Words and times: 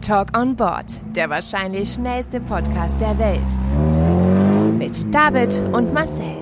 Talk 0.00 0.36
on 0.36 0.54
Board, 0.56 0.86
der 1.14 1.28
wahrscheinlich 1.30 1.92
schnellste 1.92 2.40
Podcast 2.40 2.94
der 3.00 3.18
Welt. 3.18 4.78
Mit 4.78 5.14
David 5.14 5.62
und 5.72 5.92
Marcel. 5.92 6.36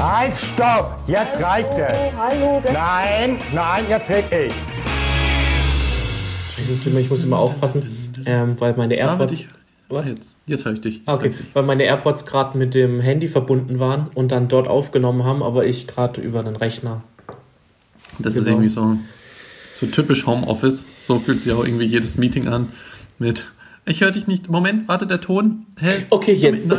Halt, 0.00 0.36
stopp! 0.36 0.98
Jetzt 1.06 1.42
reicht 1.42 1.72
es! 1.78 1.96
Hallo, 2.18 2.62
Nein, 2.72 3.38
nein, 3.52 3.84
jetzt 3.88 4.08
red 4.10 4.24
ich! 4.32 4.52
Ich 6.58 7.10
muss 7.10 7.24
immer 7.24 7.38
aufpassen, 7.38 8.12
ähm, 8.26 8.60
weil 8.60 8.74
meine 8.74 8.94
AirPods. 8.94 9.44
Was? 9.92 10.08
Jetzt, 10.08 10.34
jetzt 10.46 10.64
höre 10.64 10.72
ich 10.72 10.80
dich. 10.80 11.00
Okay, 11.06 11.28
ich 11.28 11.36
dich. 11.36 11.46
weil 11.54 11.62
meine 11.64 11.84
AirPods 11.84 12.24
gerade 12.26 12.56
mit 12.56 12.74
dem 12.74 13.00
Handy 13.00 13.28
verbunden 13.28 13.78
waren 13.78 14.08
und 14.14 14.32
dann 14.32 14.48
dort 14.48 14.66
aufgenommen 14.68 15.24
haben, 15.24 15.42
aber 15.42 15.66
ich 15.66 15.86
gerade 15.86 16.20
über 16.20 16.42
den 16.42 16.56
Rechner. 16.56 17.02
Das 18.18 18.34
ist 18.36 18.44
Genau. 18.44 18.56
irgendwie 18.56 18.68
so, 18.68 18.96
so 19.74 19.86
typisch 19.86 20.26
Homeoffice. 20.26 20.86
So 20.96 21.18
fühlt 21.18 21.40
sich 21.40 21.52
auch 21.52 21.64
irgendwie 21.64 21.84
jedes 21.86 22.16
Meeting 22.16 22.48
an 22.48 22.70
mit 23.18 23.46
ich 23.84 24.00
höre 24.00 24.12
dich 24.12 24.28
nicht. 24.28 24.48
Moment, 24.48 24.86
warte, 24.86 25.08
der 25.08 25.20
Ton. 25.20 25.66
Hä? 25.80 26.06
Okay, 26.08 26.32
jetzt. 26.34 26.72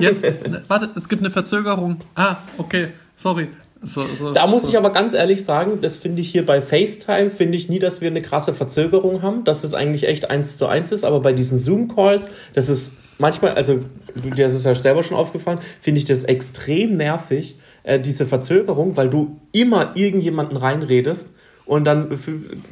Jetzt. 0.00 0.26
Warte, 0.66 0.90
es 0.96 1.08
gibt 1.08 1.22
eine 1.22 1.30
Verzögerung. 1.30 1.98
Ah, 2.16 2.38
okay, 2.58 2.88
sorry. 3.14 3.46
So, 3.82 4.04
so, 4.04 4.32
Da 4.32 4.46
muss 4.46 4.62
so. 4.62 4.68
ich 4.68 4.76
aber 4.76 4.90
ganz 4.90 5.12
ehrlich 5.12 5.44
sagen, 5.44 5.80
das 5.80 5.96
finde 5.96 6.22
ich 6.22 6.30
hier 6.30 6.46
bei 6.46 6.60
FaceTime, 6.60 7.30
finde 7.30 7.56
ich 7.56 7.68
nie, 7.68 7.78
dass 7.78 8.00
wir 8.00 8.08
eine 8.08 8.22
krasse 8.22 8.54
Verzögerung 8.54 9.22
haben, 9.22 9.44
dass 9.44 9.64
es 9.64 9.74
eigentlich 9.74 10.06
echt 10.06 10.30
eins 10.30 10.56
zu 10.56 10.66
eins 10.66 10.92
ist, 10.92 11.04
aber 11.04 11.20
bei 11.20 11.32
diesen 11.32 11.58
Zoom-Calls, 11.58 12.30
das 12.54 12.68
ist 12.68 12.92
manchmal, 13.18 13.54
also 13.54 13.80
dir 14.14 14.46
ist 14.46 14.54
es 14.54 14.64
ja 14.64 14.74
selber 14.74 15.02
schon 15.02 15.16
aufgefallen, 15.16 15.58
finde 15.80 15.98
ich 15.98 16.04
das 16.04 16.22
extrem 16.24 16.96
nervig, 16.96 17.56
äh, 17.82 17.98
diese 17.98 18.26
Verzögerung, 18.26 18.96
weil 18.96 19.10
du 19.10 19.40
immer 19.52 19.92
irgendjemanden 19.96 20.56
reinredest 20.56 21.30
und 21.64 21.84
dann 21.84 22.18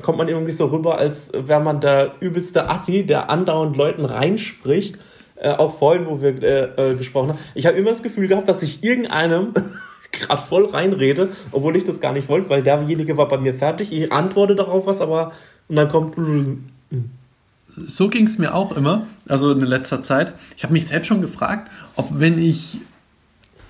kommt 0.03 0.19
man 0.19 0.29
irgendwie 0.29 0.53
so 0.53 0.67
rüber, 0.67 0.99
als 0.99 1.33
wäre 1.35 1.61
man 1.61 1.81
der 1.81 2.15
übelste 2.21 2.69
Assi, 2.69 3.05
der 3.05 3.31
andauernd 3.31 3.77
Leuten 3.77 4.05
reinspricht. 4.05 4.99
Äh, 5.37 5.53
auch 5.53 5.79
vorhin, 5.79 6.07
wo 6.07 6.21
wir 6.21 6.43
äh, 6.43 6.91
äh, 6.91 6.95
gesprochen 6.97 7.31
haben. 7.31 7.39
Ich 7.55 7.65
habe 7.65 7.75
immer 7.79 7.89
das 7.89 8.03
Gefühl 8.03 8.29
gehabt, 8.29 8.47
dass 8.47 8.63
ich 8.63 8.85
irgendeinem 8.85 9.55
gerade 10.21 10.43
voll 10.43 10.67
reinrede, 10.67 11.31
obwohl 11.53 11.77
ich 11.77 11.85
das 11.85 12.01
gar 12.01 12.13
nicht 12.13 12.29
wollte, 12.29 12.49
weil 12.51 12.63
derjenige 12.63 13.17
war 13.17 13.29
bei 13.29 13.39
mir 13.39 13.55
fertig. 13.55 13.93
Ich 13.93 14.13
antworte 14.13 14.55
darauf 14.55 14.87
was, 14.87 15.01
aber 15.01 15.33
und 15.69 15.77
dann 15.77 15.89
kommt. 15.89 16.17
so 17.77 18.09
ging 18.09 18.27
es 18.27 18.39
mir 18.39 18.55
auch 18.55 18.77
immer, 18.77 19.07
also 19.29 19.53
in 19.53 19.61
letzter 19.61 20.03
Zeit. 20.03 20.33
Ich 20.57 20.65
habe 20.65 20.73
mich 20.73 20.87
selbst 20.87 21.07
schon 21.07 21.21
gefragt, 21.21 21.71
ob 21.97 22.09
wenn 22.19 22.39
ich 22.39 22.79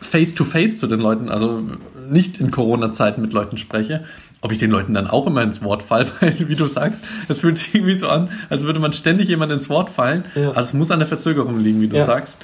face-to-face 0.00 0.78
zu 0.78 0.86
den 0.86 1.00
Leuten, 1.00 1.28
also 1.28 1.62
nicht 2.08 2.40
in 2.40 2.50
Corona-Zeiten 2.50 3.20
mit 3.20 3.32
Leuten 3.34 3.58
spreche, 3.58 4.04
ob 4.40 4.50
ich 4.52 4.58
den 4.58 4.70
Leuten 4.70 4.94
dann 4.94 5.06
auch 5.06 5.26
immer 5.26 5.42
ins 5.42 5.62
Wort 5.62 5.82
falle, 5.82 6.06
weil, 6.20 6.48
wie 6.48 6.56
du 6.56 6.66
sagst, 6.66 7.04
es 7.28 7.40
fühlt 7.40 7.58
sich 7.58 7.74
irgendwie 7.74 7.94
so 7.98 8.08
an, 8.08 8.30
als 8.48 8.64
würde 8.64 8.80
man 8.80 8.94
ständig 8.94 9.28
jemand 9.28 9.52
ins 9.52 9.68
Wort 9.68 9.90
fallen. 9.90 10.24
Ja. 10.34 10.48
Also 10.52 10.60
es 10.60 10.72
muss 10.74 10.90
an 10.90 10.98
der 11.00 11.08
Verzögerung 11.08 11.58
liegen, 11.60 11.80
wie 11.82 11.88
du 11.88 11.96
Ja. 11.98 12.04
sagst. 12.04 12.42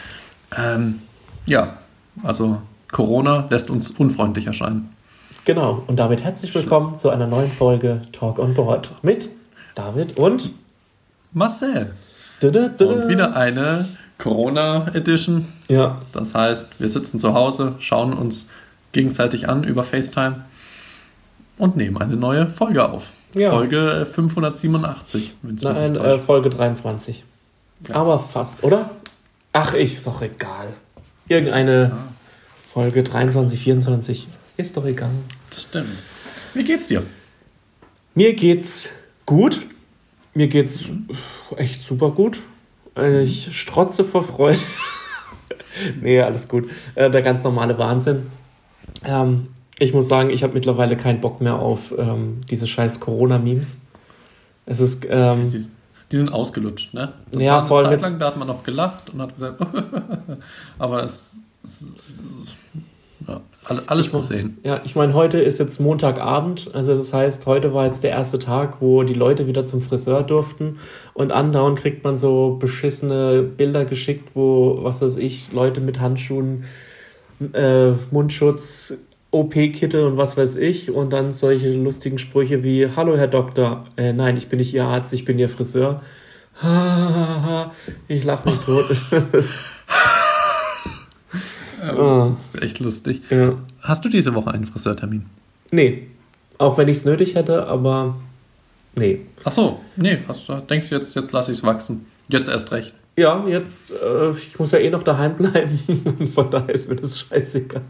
Ähm, 0.56 1.00
ja, 1.46 1.78
also 2.22 2.60
Corona 2.97 3.47
lässt 3.50 3.69
uns 3.69 3.91
unfreundlich 3.91 4.47
erscheinen. 4.47 4.89
Genau. 5.44 5.83
Und 5.86 5.97
damit 5.97 6.25
herzlich 6.25 6.55
willkommen 6.55 6.97
zu 6.97 7.11
einer 7.11 7.27
neuen 7.27 7.50
Folge 7.50 8.00
Talk 8.11 8.38
on 8.38 8.55
Board 8.55 8.91
mit 9.03 9.28
David 9.75 10.19
und. 10.19 10.55
Marcel. 11.34 11.92
Dada, 12.41 12.69
dada. 12.69 12.91
Und 12.91 13.08
wieder 13.08 13.36
eine 13.36 13.91
Corona-Edition. 14.16 15.47
Ja, 15.69 16.00
Das 16.12 16.34
heißt, 16.34 16.80
wir 16.80 16.88
sitzen 16.88 17.20
zu 17.20 17.34
Hause, 17.34 17.75
schauen 17.80 18.14
uns 18.14 18.48
gegenseitig 18.92 19.47
an 19.47 19.62
über 19.62 19.84
FaceTime 19.84 20.47
und 21.58 21.77
nehmen 21.77 21.98
eine 21.98 22.16
neue 22.16 22.48
Folge 22.48 22.88
auf. 22.88 23.12
Ja. 23.34 23.50
Folge 23.50 24.06
587. 24.10 25.34
wenn's 25.43 25.62
mich 25.62 25.70
nein, 25.70 25.97
äh. 25.97 26.19
Folge 26.19 26.49
23. 26.49 27.25
Aber 27.93 28.19
fast, 28.20 28.65
oder? 28.65 28.88
Ach, 29.53 29.75
ich, 29.75 29.97
ist 29.97 30.06
doch 30.06 30.22
egal. 30.22 30.69
Irgendeine 31.28 31.93
Folge 32.76 33.03
23, 33.03 33.59
24. 33.59 34.28
Ist 34.59 34.76
doch 34.76 34.84
egal. 34.84 35.09
Stimmt. 35.50 35.97
Wie 36.53 36.62
geht's 36.62 36.88
dir? 36.88 37.04
Mir 38.14 38.34
geht's 38.34 38.91
gut. 39.25 39.66
Mir 40.34 40.47
geht's 40.48 40.84
echt 41.56 41.81
super 41.81 42.10
gut. 42.10 42.38
Äh, 42.94 43.22
Ich 43.22 43.59
strotze 43.59 44.04
vor 44.04 44.25
Freude. 44.25 44.59
nee, 46.03 46.20
alles 46.20 46.48
gut. 46.48 46.69
Äh, 46.97 47.10
Der 47.10 47.22
ganz 47.22 47.42
normale 47.42 47.78
Wahnsinn. 47.78 48.26
Ähm, 49.06 49.47
ich 49.78 49.94
muss 49.94 50.06
sagen, 50.08 50.28
ich 50.28 50.43
habe 50.43 50.53
mittlerweile 50.53 50.98
keinen 50.98 51.22
Bock 51.22 51.41
mehr 51.41 51.54
auf 51.54 51.94
ähm, 51.97 52.43
diese 52.50 52.66
scheiß 52.66 53.00
Corona-Memes. 53.00 53.81
Es 54.66 54.81
ist, 54.81 55.03
ähm, 55.08 55.50
Die, 56.12 56.16
sind 56.19 56.31
ausgelutscht, 56.31 56.93
ne? 56.93 57.14
Das 57.32 57.41
Ja, 57.41 57.53
war 57.53 57.58
eine 57.60 57.69
voll 57.69 57.84
Zeit 57.84 58.03
lang, 58.03 58.19
da 58.19 58.26
hat 58.26 58.37
man 58.37 58.48
noch 58.48 58.62
gelacht 58.62 59.08
und 59.08 59.22
hat 59.22 59.32
gesagt, 59.32 59.64
aber 60.78 61.04
es 61.04 61.41
ja, 63.27 63.41
alle- 63.65 63.82
alles 63.88 64.06
Ich 64.06 64.12
muss- 64.12 64.28
gesehen. 64.28 64.59
Ja, 64.62 64.81
ich 64.84 64.94
meine, 64.94 65.15
heute 65.15 65.38
ist 65.38 65.59
jetzt 65.59 65.81
Montagabend, 65.81 66.71
also 66.75 66.94
das 66.94 67.12
heißt, 67.12 67.47
heute 67.47 67.75
war 67.75 67.87
jetzt 67.87 68.03
der 68.03 68.10
erste 68.10 68.38
Tag, 68.38 68.81
wo 68.81 69.03
die 69.03 69.15
Leute 69.15 69.47
wieder 69.47 69.65
zum 69.65 69.82
Friseur 69.82 70.22
durften 70.22 70.76
und 71.15 71.32
andauernd 71.32 71.78
kriegt 71.78 72.05
man 72.05 72.19
so 72.19 72.56
beschissene 72.60 73.43
Bilder 73.43 73.84
geschickt, 73.84 74.31
wo, 74.34 74.78
was 74.82 75.03
weiß 75.03 75.16
ich, 75.16 75.53
Leute 75.53 75.81
mit 75.81 75.99
Handschuhen, 76.00 76.65
äh, 77.53 77.93
Mundschutz, 78.10 78.94
OP-Kittel 79.32 80.05
und 80.06 80.16
was 80.16 80.37
weiß 80.37 80.56
ich 80.56 80.91
und 80.91 81.12
dann 81.12 81.32
solche 81.32 81.71
lustigen 81.72 82.19
Sprüche 82.19 82.62
wie, 82.62 82.88
hallo 82.94 83.16
Herr 83.16 83.26
Doktor, 83.28 83.84
äh, 83.97 84.12
nein, 84.12 84.37
ich 84.37 84.49
bin 84.49 84.59
nicht 84.59 84.72
Ihr 84.72 84.84
Arzt, 84.84 85.12
ich 85.12 85.25
bin 85.25 85.38
Ihr 85.38 85.49
Friseur. 85.49 86.00
ich 88.09 88.25
lache 88.25 88.49
mich 88.49 88.60
tot. 88.60 88.87
Ah. 91.94 92.28
Das 92.28 92.54
ist 92.54 92.62
echt 92.62 92.78
lustig. 92.80 93.22
ja. 93.30 93.54
Hast 93.80 94.04
du 94.04 94.08
diese 94.08 94.34
Woche 94.34 94.50
einen 94.50 94.66
Friseurtermin? 94.66 95.26
Nee, 95.70 96.08
auch 96.58 96.78
wenn 96.78 96.88
ich 96.88 96.98
es 96.98 97.04
nötig 97.04 97.34
hätte, 97.34 97.66
aber 97.66 98.16
nee. 98.97 99.20
Ach 99.44 99.52
so, 99.52 99.80
nee, 99.96 100.19
hast 100.26 100.48
du, 100.48 100.54
denkst 100.54 100.88
du 100.88 100.96
jetzt, 100.96 101.14
jetzt 101.14 101.32
lasse 101.32 101.52
ich 101.52 101.58
es 101.58 101.64
wachsen. 101.64 102.06
Jetzt 102.28 102.48
erst 102.48 102.72
recht. 102.72 102.94
Ja, 103.16 103.46
jetzt, 103.46 103.92
äh, 103.92 104.30
ich 104.30 104.58
muss 104.58 104.72
ja 104.72 104.78
eh 104.78 104.91
noch 104.91 105.02
daheim 105.02 105.36
bleiben. 105.36 106.28
Von 106.34 106.50
daher 106.50 106.75
ist 106.75 106.88
mir 106.88 106.96
das 106.96 107.19
scheißegal. 107.19 107.82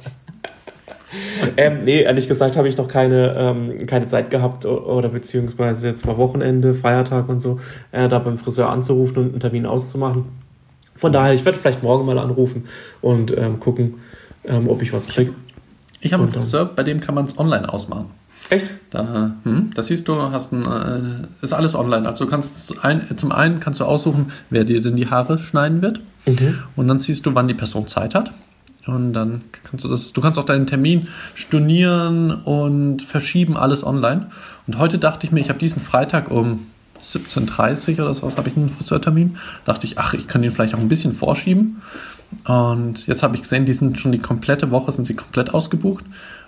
ähm, 1.57 1.85
nee, 1.85 2.03
ehrlich 2.03 2.29
gesagt 2.29 2.57
habe 2.57 2.69
ich 2.69 2.77
noch 2.77 2.89
keine, 2.89 3.35
ähm, 3.37 3.87
keine 3.87 4.07
Zeit 4.07 4.31
gehabt 4.31 4.67
oder 4.67 5.09
beziehungsweise 5.09 5.89
jetzt 5.89 6.07
war 6.07 6.17
Wochenende, 6.17 6.75
Feiertag 6.75 7.29
und 7.29 7.41
so, 7.41 7.59
äh, 7.93 8.09
da 8.09 8.19
beim 8.19 8.39
Friseur 8.39 8.69
anzurufen 8.71 9.19
und 9.19 9.31
einen 9.31 9.41
Termin 9.41 9.67
auszumachen. 9.67 10.27
Von 10.97 11.13
daher, 11.13 11.35
ich 11.35 11.45
werde 11.45 11.59
vielleicht 11.59 11.83
morgen 11.83 12.07
mal 12.07 12.19
anrufen 12.19 12.65
und 13.01 13.37
ähm, 13.37 13.61
gucken, 13.61 13.95
ähm, 14.45 14.69
ob 14.69 14.83
ich 14.83 14.93
was 14.93 15.09
kriege. 15.09 15.33
Ich 16.01 16.13
habe 16.13 16.23
einen 16.23 16.33
Friseur, 16.33 16.67
bei 16.67 16.83
dem 16.83 17.01
kann 17.01 17.15
man 17.15 17.27
es 17.27 17.39
online 17.39 17.73
ausmachen. 17.73 18.11
Echt? 18.49 18.67
Da, 18.91 19.35
hm, 19.43 19.71
das 19.75 19.89
siehst 19.89 20.07
du, 20.09 20.21
hast 20.21 20.53
ein, 20.53 20.65
äh, 20.65 21.45
ist 21.45 21.53
alles 21.53 21.75
online. 21.75 22.09
Also 22.09 22.25
du 22.25 22.31
kannst 22.31 22.85
ein, 22.85 23.17
zum 23.17 23.33
einen 23.33 23.61
kannst 23.61 23.81
du 23.81 23.85
aussuchen, 23.85 24.31
wer 24.51 24.65
dir 24.65 24.81
denn 24.81 24.95
die 24.95 25.11
Haare 25.11 25.39
schneiden 25.39 25.83
wird. 25.83 26.01
Und 26.77 26.89
dann 26.89 26.99
siehst 26.99 27.27
du, 27.27 27.35
wann 27.35 27.49
die 27.49 27.55
Person 27.55 27.89
Zeit 27.89 28.15
hat. 28.15 28.33
Und 28.87 29.15
dann 29.15 29.43
kannst 29.65 29.85
du 29.85 29.89
das, 29.89 30.13
du 30.13 30.21
kannst 30.21 30.39
auch 30.39 30.45
deinen 30.45 30.67
Termin 30.67 31.09
stornieren 31.35 32.31
und 32.31 33.03
verschieben, 33.03 33.57
alles 33.57 33.85
online. 33.85 34.31
Und 34.67 34.79
heute 34.79 34.99
dachte 34.99 35.27
ich 35.27 35.33
mir, 35.33 35.41
ich 35.41 35.49
habe 35.49 35.59
diesen 35.59 35.83
Freitag 35.83 36.31
um 36.31 36.67
17.30 37.03 37.95
oder 37.95 38.15
sowas 38.15 38.37
habe 38.37 38.49
ich 38.49 38.57
einen 38.57 38.71
Friseurtermin. 38.71 39.39
Dachte 39.65 39.87
ich, 39.87 39.99
ach, 39.99 40.15
ich 40.15 40.27
kann 40.27 40.43
den 40.43 40.51
vielleicht 40.51 40.75
auch 40.75 40.79
ein 40.81 40.89
bisschen 40.89 41.13
vorschieben. 41.13 41.83
Und 42.47 43.07
jetzt 43.07 43.23
habe 43.23 43.37
ich 43.37 43.43
gesehen, 43.43 43.67
die 43.67 43.73
sind 43.73 43.99
schon 44.01 44.13
die 44.13 44.19
komplette 44.19 44.71
Woche, 44.71 44.93
sind 44.93 45.05
sie 45.07 45.15
komplett 45.15 45.55
ausgebucht. 45.55 46.05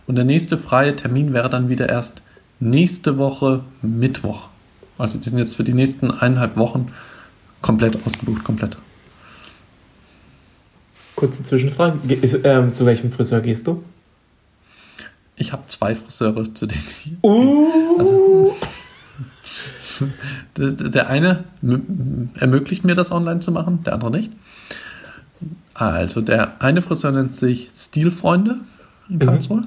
Und 0.06 0.17
der 0.17 0.25
nächste 0.25 0.58
freie 0.58 0.96
Termin 0.96 1.32
wäre 1.32 1.49
dann 1.50 1.69
wieder 1.69 1.88
erst 1.88 2.23
nächste 2.61 3.19
Woche 3.19 3.61
Mittwoch. 3.82 4.49
Also 4.96 5.19
die 5.19 5.28
sind 5.28 5.38
jetzt 5.38 5.55
für 5.55 5.64
die 5.64 5.75
nächsten 5.75 6.11
eineinhalb 6.11 6.56
Wochen 6.56 6.90
komplett 7.62 8.05
ausgebucht, 8.06 8.43
komplett. 8.43 8.76
Kurze 11.14 11.43
Zwischenfrage. 11.44 11.99
Ge- 12.06 12.19
Ist, 12.20 12.40
ähm, 12.44 12.73
zu 12.73 12.87
welchem 12.87 13.12
Friseur 13.12 13.40
gehst 13.40 13.67
du? 13.67 13.82
Ich 15.37 15.52
habe 15.52 15.62
zwei 15.69 15.94
Friseure, 15.94 16.52
zu 16.55 16.67
denen 16.67 16.82
ich. 17.05 17.12
Uh. 17.23 17.67
Also, 17.99 18.56
der, 20.56 21.09
eine 21.09 21.45
ermöglicht 22.35 22.85
mir 22.85 22.95
das 22.95 23.12
online 23.12 23.41
zu 23.41 23.53
machen, 23.53 23.83
der 23.85 23.95
andere 23.95 24.11
nicht. 24.11 24.33
Also 25.75 26.21
der 26.21 26.61
eine 26.62 26.83
Friseur 26.83 27.12
nennt 27.12 27.35
sich 27.35 27.71
Stilfreunde 27.75 28.59
in 29.09 29.19
Karlsruhe 29.19 29.62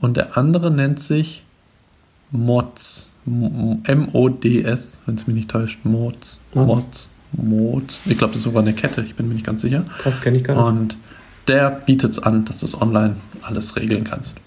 und 0.00 0.16
der 0.16 0.36
andere 0.36 0.70
nennt 0.70 1.00
sich 1.00 1.44
Mods. 2.30 3.10
M-O-D-S, 3.26 4.98
wenn 5.04 5.14
es 5.16 5.26
mich 5.26 5.34
nicht 5.34 5.50
täuscht. 5.50 5.80
Mods. 5.84 6.38
Mods. 6.54 7.10
Mods. 7.32 8.02
Ich 8.04 8.16
glaube, 8.18 8.34
das 8.34 8.38
ist 8.38 8.44
sogar 8.44 8.62
eine 8.62 8.72
Kette, 8.72 9.02
ich 9.02 9.16
bin 9.16 9.26
mir 9.26 9.34
nicht 9.34 9.46
ganz 9.46 9.62
sicher. 9.62 9.84
Krass, 9.98 10.20
kenne 10.20 10.36
ich 10.36 10.44
gar 10.44 10.54
nicht. 10.54 10.80
Und 10.80 10.96
der 11.48 11.70
bietet 11.70 12.12
es 12.12 12.18
an, 12.20 12.44
dass 12.44 12.58
du 12.58 12.66
es 12.66 12.80
online 12.80 13.16
alles 13.42 13.74
regeln 13.76 14.04
kannst. 14.04 14.38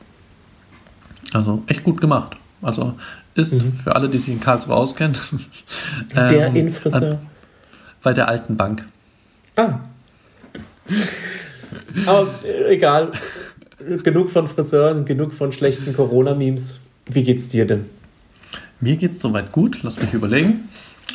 Also 1.33 1.63
echt 1.67 1.83
gut 1.83 1.99
gemacht. 1.99 2.37
Also 2.61 2.95
ist 3.39 3.55
für 3.83 3.95
alle, 3.95 4.09
die 4.09 4.17
sich 4.17 4.33
in 4.33 4.39
Karlsruhe 4.39 4.75
auskennen, 4.75 5.17
Der 6.15 6.47
ähm, 6.47 6.55
Infriseur. 6.55 7.19
bei 8.03 8.13
der 8.13 8.27
alten 8.27 8.57
Bank. 8.57 8.85
Ah. 9.55 9.79
Aber 12.05 12.27
äh, 12.43 12.73
egal. 12.75 13.11
Genug 14.03 14.29
von 14.29 14.47
Friseuren, 14.47 15.05
genug 15.05 15.33
von 15.33 15.51
schlechten 15.51 15.95
Corona-Memes. 15.95 16.79
Wie 17.09 17.23
geht's 17.23 17.47
dir 17.49 17.65
denn? 17.65 17.85
Mir 18.81 18.97
geht 18.97 19.13
es 19.13 19.19
soweit 19.21 19.51
gut. 19.51 19.79
Lass 19.83 19.99
mich 19.99 20.13
überlegen, 20.13 20.69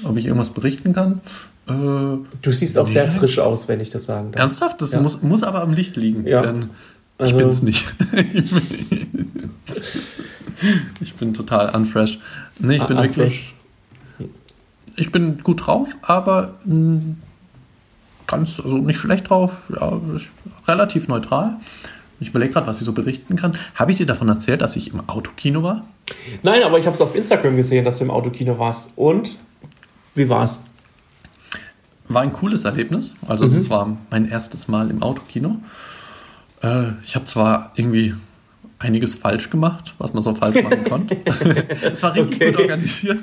ob 0.05 0.17
ich 0.17 0.27
irgendwas 0.27 0.51
berichten 0.51 0.93
kann. 0.95 1.21
Äh, 1.69 2.19
Du 2.43 2.51
siehst 2.51 2.79
auch 2.79 2.87
sehr 2.87 3.07
Nee. 3.07 3.19
frisch 3.19 3.39
aus, 3.39 3.69
wenn 3.69 3.81
ich 3.81 3.91
das 3.91 4.07
sagen 4.07 4.31
darf. 4.33 4.41
ernsthaft? 4.41 4.81
Das 4.81 4.93
Ja. 4.93 5.01
muss, 5.01 5.21
muss 5.23 5.43
aber 5.43 5.61
am 5.63 5.73
Licht 5.75 5.97
liegen, 5.97 6.27
Ja. 6.27 6.41
denn 6.41 6.71
Also- 7.19 7.33
ich 7.33 7.37
bin's 7.39 7.63
nicht. 7.63 7.87
ich 11.01 11.15
bin 11.17 11.35
total 11.35 11.75
unfresh. 11.75 12.19
Nee, 12.59 12.77
ich 12.77 12.85
bin 12.85 12.99
Ah, 12.99 13.03
wirklich. 13.03 13.55
Ich 14.97 15.11
bin 15.11 15.43
gut 15.43 15.67
drauf, 15.67 15.97
aber 16.03 16.55
mh, 16.65 17.01
ganz, 18.27 18.61
also 18.61 18.79
nicht 18.79 18.99
schlecht 18.99 19.29
drauf, 19.29 19.65
ja, 19.75 19.93
relativ 20.69 21.09
neutral. 21.09 21.57
Ich 22.21 22.29
überlege 22.29 22.53
gerade, 22.53 22.69
was 22.69 22.79
ich 22.81 22.87
so 22.87 22.93
berichten 22.93 23.35
kann. 23.37 23.57
Habe 23.75 23.91
ich 23.91 23.99
dir 23.99 24.07
davon 24.07 24.29
erzählt, 24.29 24.61
dass 24.63 24.77
ich 24.77 24.93
im 24.93 25.09
Autokino 25.09 25.63
war? 25.65 25.85
Nein, 26.45 26.63
aber 26.63 26.79
ich 26.79 26.87
habe 26.87 26.95
es 26.95 27.01
auf 27.01 27.15
Instagram 27.17 27.57
gesehen, 27.57 27.85
dass 27.85 27.99
du 27.99 28.05
im 28.05 28.11
Autokino 28.11 28.57
warst. 28.59 28.93
Und 28.97 29.37
wie 30.15 30.29
war's? 30.29 30.63
War 32.07 32.23
ein 32.23 32.33
cooles 32.33 32.65
Erlebnis. 32.65 33.17
Also 33.27 33.47
Mhm. 33.47 33.57
es 33.57 33.69
war 33.69 33.97
mein 34.11 34.29
erstes 34.29 34.69
Mal 34.69 34.91
im 34.91 35.03
Autokino. 35.03 35.57
Äh, 36.63 36.93
ich 37.03 37.17
habe 37.17 37.25
zwar 37.25 37.73
irgendwie 37.75 38.15
einiges 38.85 39.15
falsch 39.15 39.51
gemacht, 39.51 39.95
was 39.99 40.13
man 40.15 40.23
so 40.23 40.35
falsch 40.35 40.63
machen 40.63 40.85
konnte. 40.89 41.17
es 41.93 42.03
war 42.03 42.15
richtig 42.15 42.37
Okay. 42.37 42.53
gut 42.53 42.61
organisiert. 42.61 43.23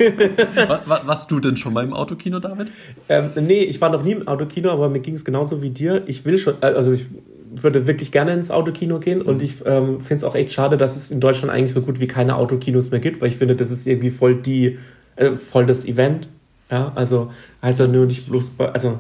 wa, 0.56 0.82
wa, 0.86 1.02
warst 1.06 1.32
du 1.32 1.40
denn 1.40 1.56
schon 1.58 1.74
mal 1.74 1.84
im 1.84 1.94
Autokino, 1.94 2.40
David? 2.40 2.72
Ähm, 3.10 3.30
nee, 3.40 3.64
ich 3.64 3.80
war 3.80 3.90
noch 3.90 4.04
nie 4.04 4.12
im 4.14 4.28
Autokino, 4.28 4.70
aber 4.72 4.90
mir 4.90 5.00
ging 5.00 5.14
es 5.16 5.24
genauso 5.24 5.62
wie 5.62 5.70
dir. 5.70 6.04
Ich 6.08 6.26
will 6.26 6.38
schon, 6.38 6.56
äh, 6.62 6.66
also 6.68 6.92
ich 6.92 7.06
würde 7.54 7.86
wirklich 7.88 8.12
gerne 8.12 8.34
ins 8.34 8.50
Autokino 8.50 9.00
gehen 9.00 9.22
und 9.22 9.42
ich 9.42 9.58
ähm, 9.66 10.00
finde 10.00 10.16
es 10.16 10.24
auch 10.24 10.36
echt 10.36 10.52
schade, 10.54 10.78
dass 10.78 10.96
es 10.96 11.12
in 11.12 11.20
Deutschland 11.20 11.54
eigentlich 11.54 11.74
so 11.74 11.82
gut 11.82 12.00
wie 12.00 12.08
keine 12.08 12.36
Autokinos 12.38 12.92
mehr 12.92 13.00
gibt, 13.02 13.22
weil 13.22 13.28
ich 13.28 13.38
finde, 13.38 13.56
das 13.56 13.72
ist 13.72 13.86
irgendwie 13.88 14.10
voll 14.10 14.36
die, 14.36 14.78
äh, 15.18 15.32
voll 15.32 15.66
das 15.66 15.86
Event. 15.86 16.30
Ja, 16.70 16.94
also 16.96 17.30
heißt 17.62 17.80
ja 17.82 17.88
nur 17.88 18.06
nicht 18.06 18.30
bloß, 18.30 18.52
bei, 18.52 18.70
also 18.70 19.00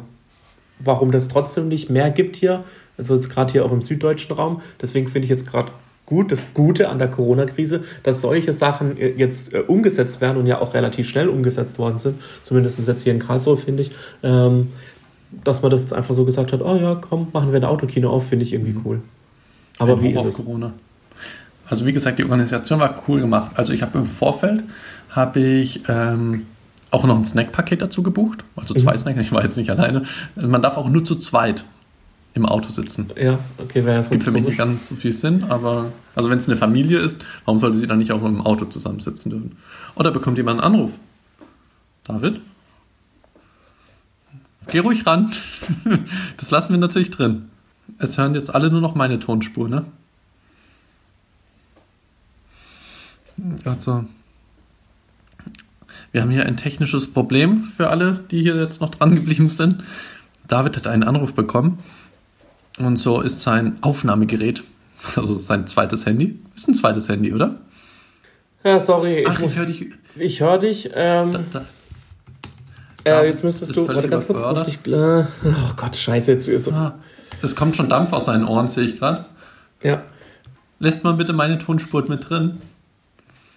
warum 0.79 1.11
das 1.11 1.29
trotzdem 1.29 1.69
nicht 1.69 1.89
mehr 1.89 2.09
gibt 2.09 2.35
hier, 2.35 2.61
also 2.97 3.15
jetzt 3.15 3.29
gerade 3.29 3.51
hier 3.53 3.63
auch 3.63 3.71
im 3.71 3.81
süddeutschen 3.81 4.35
Raum. 4.35 4.61
Deswegen 4.81 5.07
finde 5.07 5.25
ich 5.25 5.29
jetzt 5.29 5.47
gerade 5.49 5.71
gut, 6.11 6.29
das 6.31 6.49
Gute 6.53 6.89
an 6.89 6.99
der 6.99 7.09
Corona-Krise, 7.09 7.81
dass 8.03 8.19
solche 8.19 8.51
Sachen 8.51 8.97
äh, 8.97 9.11
jetzt 9.11 9.53
äh, 9.53 9.59
umgesetzt 9.59 10.19
werden 10.19 10.37
und 10.37 10.45
ja 10.45 10.59
auch 10.59 10.73
relativ 10.73 11.07
schnell 11.07 11.29
umgesetzt 11.29 11.79
worden 11.79 11.99
sind, 11.99 12.21
zumindest 12.43 12.85
jetzt 12.85 13.03
hier 13.03 13.13
in 13.13 13.19
Karlsruhe, 13.19 13.55
finde 13.55 13.83
ich, 13.83 13.91
ähm, 14.21 14.67
dass 15.45 15.61
man 15.61 15.71
das 15.71 15.79
jetzt 15.79 15.93
einfach 15.93 16.13
so 16.13 16.25
gesagt 16.25 16.51
hat, 16.51 16.61
oh 16.61 16.75
ja, 16.75 16.95
komm, 16.95 17.29
machen 17.31 17.53
wir 17.53 17.61
ein 17.61 17.63
Autokino 17.63 18.09
auf, 18.09 18.27
finde 18.27 18.43
ich 18.43 18.51
irgendwie 18.51 18.75
cool. 18.83 18.99
Aber 19.79 19.93
Ein 19.93 20.03
wie 20.03 20.11
ist 20.11 20.19
auf 20.19 20.25
es? 20.25 20.35
Corona. 20.35 20.73
Also 21.65 21.85
wie 21.85 21.93
gesagt, 21.93 22.19
die 22.19 22.23
Organisation 22.23 22.81
war 22.81 23.01
cool 23.07 23.21
gemacht. 23.21 23.53
Also 23.55 23.71
ich 23.71 23.81
habe 23.81 23.97
im 23.97 24.05
Vorfeld 24.05 24.65
habe 25.09 25.39
ich 25.39 25.83
ähm, 25.87 26.45
auch 26.89 27.05
noch 27.05 27.15
ein 27.15 27.23
Snackpaket 27.23 27.81
dazu 27.81 28.03
gebucht. 28.03 28.43
Also 28.57 28.73
zwei 28.73 28.97
Snacks, 28.97 29.19
ich 29.21 29.31
war 29.31 29.43
jetzt 29.43 29.55
nicht 29.55 29.69
alleine. 29.69 30.03
Man 30.35 30.61
darf 30.61 30.75
auch 30.75 30.89
nur 30.89 31.05
zu 31.05 31.15
zweit 31.15 31.63
im 32.33 32.45
Auto 32.45 32.69
sitzen. 32.69 33.11
Ja, 33.21 33.39
okay, 33.57 33.83
wäre 33.85 34.03
so 34.03 34.11
Gibt 34.11 34.23
für 34.23 34.31
mich 34.31 34.43
nicht 34.43 34.57
ganz 34.57 34.87
so 34.87 34.95
viel 34.95 35.11
Sinn, 35.11 35.45
aber 35.45 35.91
also 36.15 36.29
wenn 36.29 36.37
es 36.37 36.47
eine 36.47 36.57
Familie 36.57 36.99
ist, 36.99 37.23
warum 37.45 37.59
sollte 37.59 37.77
sie 37.77 37.87
dann 37.87 37.99
nicht 37.99 38.11
auch 38.11 38.23
im 38.23 38.41
Auto 38.41 38.65
zusammensitzen 38.65 39.31
dürfen? 39.31 39.57
Oder 39.95 40.11
bekommt 40.11 40.37
jemand 40.37 40.61
einen 40.61 40.75
Anruf? 40.75 40.91
David? 42.05 42.41
Geh 44.67 44.79
ruhig 44.79 45.05
ran. 45.05 45.31
Das 46.37 46.51
lassen 46.51 46.73
wir 46.73 46.79
natürlich 46.79 47.11
drin. 47.11 47.49
Es 47.97 48.17
hören 48.17 48.33
jetzt 48.33 48.53
alle 48.53 48.71
nur 48.71 48.81
noch 48.81 48.95
meine 48.95 49.19
Tonspur, 49.19 49.67
ne? 49.67 49.85
Also, 53.65 54.05
wir 56.11 56.21
haben 56.21 56.29
hier 56.29 56.45
ein 56.45 56.57
technisches 56.57 57.11
Problem 57.11 57.63
für 57.63 57.89
alle, 57.89 58.23
die 58.31 58.41
hier 58.41 58.55
jetzt 58.55 58.81
noch 58.81 58.89
dran 58.89 59.15
geblieben 59.15 59.49
sind. 59.49 59.83
David 60.47 60.77
hat 60.77 60.87
einen 60.87 61.03
Anruf 61.03 61.33
bekommen 61.33 61.79
und 62.79 62.97
so 62.97 63.21
ist 63.21 63.41
sein 63.41 63.77
Aufnahmegerät, 63.81 64.63
also 65.15 65.39
sein 65.39 65.67
zweites 65.67 66.05
Handy, 66.05 66.39
ist 66.55 66.67
ein 66.67 66.73
zweites 66.73 67.09
Handy, 67.09 67.33
oder? 67.33 67.55
Ja, 68.63 68.79
sorry, 68.79 69.25
Ach, 69.27 69.39
ich, 69.39 69.45
ich 69.47 69.55
höre 69.57 69.65
dich. 69.65 69.85
ich 70.15 70.41
höre 70.41 70.59
dich. 70.59 70.89
Ähm, 70.93 71.31
Da, 71.51 71.65
da, 73.03 73.21
äh, 73.21 73.27
jetzt 73.27 73.43
müsstest 73.43 73.75
du, 73.75 73.87
warte 73.87 74.07
ganz 74.07 74.27
kurz, 74.27 74.41
auf 74.41 74.63
dich, 74.63 74.79
äh, 74.87 75.23
oh 75.43 75.73
Gott, 75.75 75.95
scheiße, 75.95 76.31
jetzt, 76.33 76.47
jetzt 76.47 76.71
ah, 76.71 76.99
es 77.41 77.55
kommt 77.55 77.75
schon 77.75 77.89
Dampf 77.89 78.13
aus 78.13 78.25
seinen 78.25 78.45
Ohren, 78.45 78.67
sehe 78.67 78.83
ich 78.85 78.97
gerade. 78.97 79.25
ja, 79.81 80.03
Lässt 80.79 81.03
mal 81.03 81.13
bitte 81.13 81.33
meine 81.33 81.57
Tonspur 81.59 82.03
mit 82.07 82.27
drin. 82.29 82.57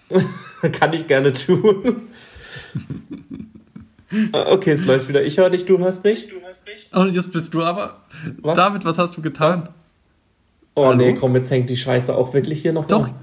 kann 0.79 0.93
ich 0.93 1.07
gerne 1.07 1.31
tun. 1.33 2.01
Ah, 4.33 4.45
okay, 4.51 4.71
es 4.71 4.85
läuft 4.85 5.07
wieder. 5.09 5.23
Ich 5.23 5.37
höre 5.37 5.49
dich, 5.49 5.65
du 5.65 5.79
hörst 5.79 6.03
mich. 6.03 6.27
Und 6.93 7.13
jetzt 7.13 7.31
bist 7.33 7.53
du 7.53 7.63
aber. 7.63 8.01
Was? 8.41 8.55
David, 8.57 8.85
was 8.85 8.97
hast 8.97 9.17
du 9.17 9.21
getan? 9.21 9.69
Oh 10.75 10.85
Hallo? 10.87 10.95
nee, 10.97 11.13
komm, 11.13 11.35
jetzt 11.35 11.49
hängt 11.51 11.69
die 11.69 11.77
Scheiße 11.77 12.15
auch 12.15 12.33
wirklich 12.33 12.61
hier 12.61 12.73
noch. 12.73 12.85
Doch. 12.85 13.05
dran. 13.07 13.15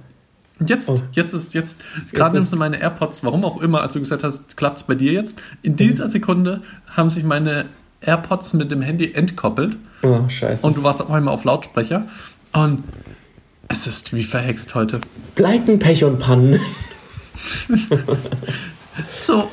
Jetzt, 0.67 0.89
Oh. 0.91 0.99
jetzt 1.13 1.33
ist 1.35 1.55
jetzt, 1.55 1.81
gerade 2.13 2.35
nimmst 2.37 2.53
du 2.53 2.57
meine 2.57 2.81
AirPods, 2.81 3.25
warum 3.25 3.45
auch 3.45 3.61
immer, 3.61 3.83
als 3.83 3.95
du 3.95 3.99
gesagt 4.01 4.23
hast, 4.23 4.57
klappt 4.57 4.79
es 4.79 4.85
bei 4.85 4.95
dir 4.95 5.13
jetzt. 5.13 5.39
In 5.63 5.77
dieser 5.77 6.07
Sekunde 6.09 6.63
haben 6.87 7.11
sich 7.11 7.25
meine 7.25 7.67
AirPods 8.01 8.55
mit 8.55 8.71
dem 8.71 8.81
Handy 8.83 9.13
entkoppelt 9.13 9.77
Oh, 10.03 10.29
scheiße. 10.29 10.65
und 10.67 10.77
du 10.77 10.83
warst 10.83 11.01
auf 11.03 11.11
einmal 11.11 11.35
auf 11.35 11.45
Lautsprecher. 11.45 12.07
Und 12.53 12.85
es 13.69 13.87
ist 13.87 14.15
wie 14.15 14.23
verhext 14.25 14.75
heute. 14.75 15.01
Pleiten, 15.35 15.79
Pech 15.79 16.05
und 16.05 16.19
Pannen. 16.19 16.61
So, 19.19 19.49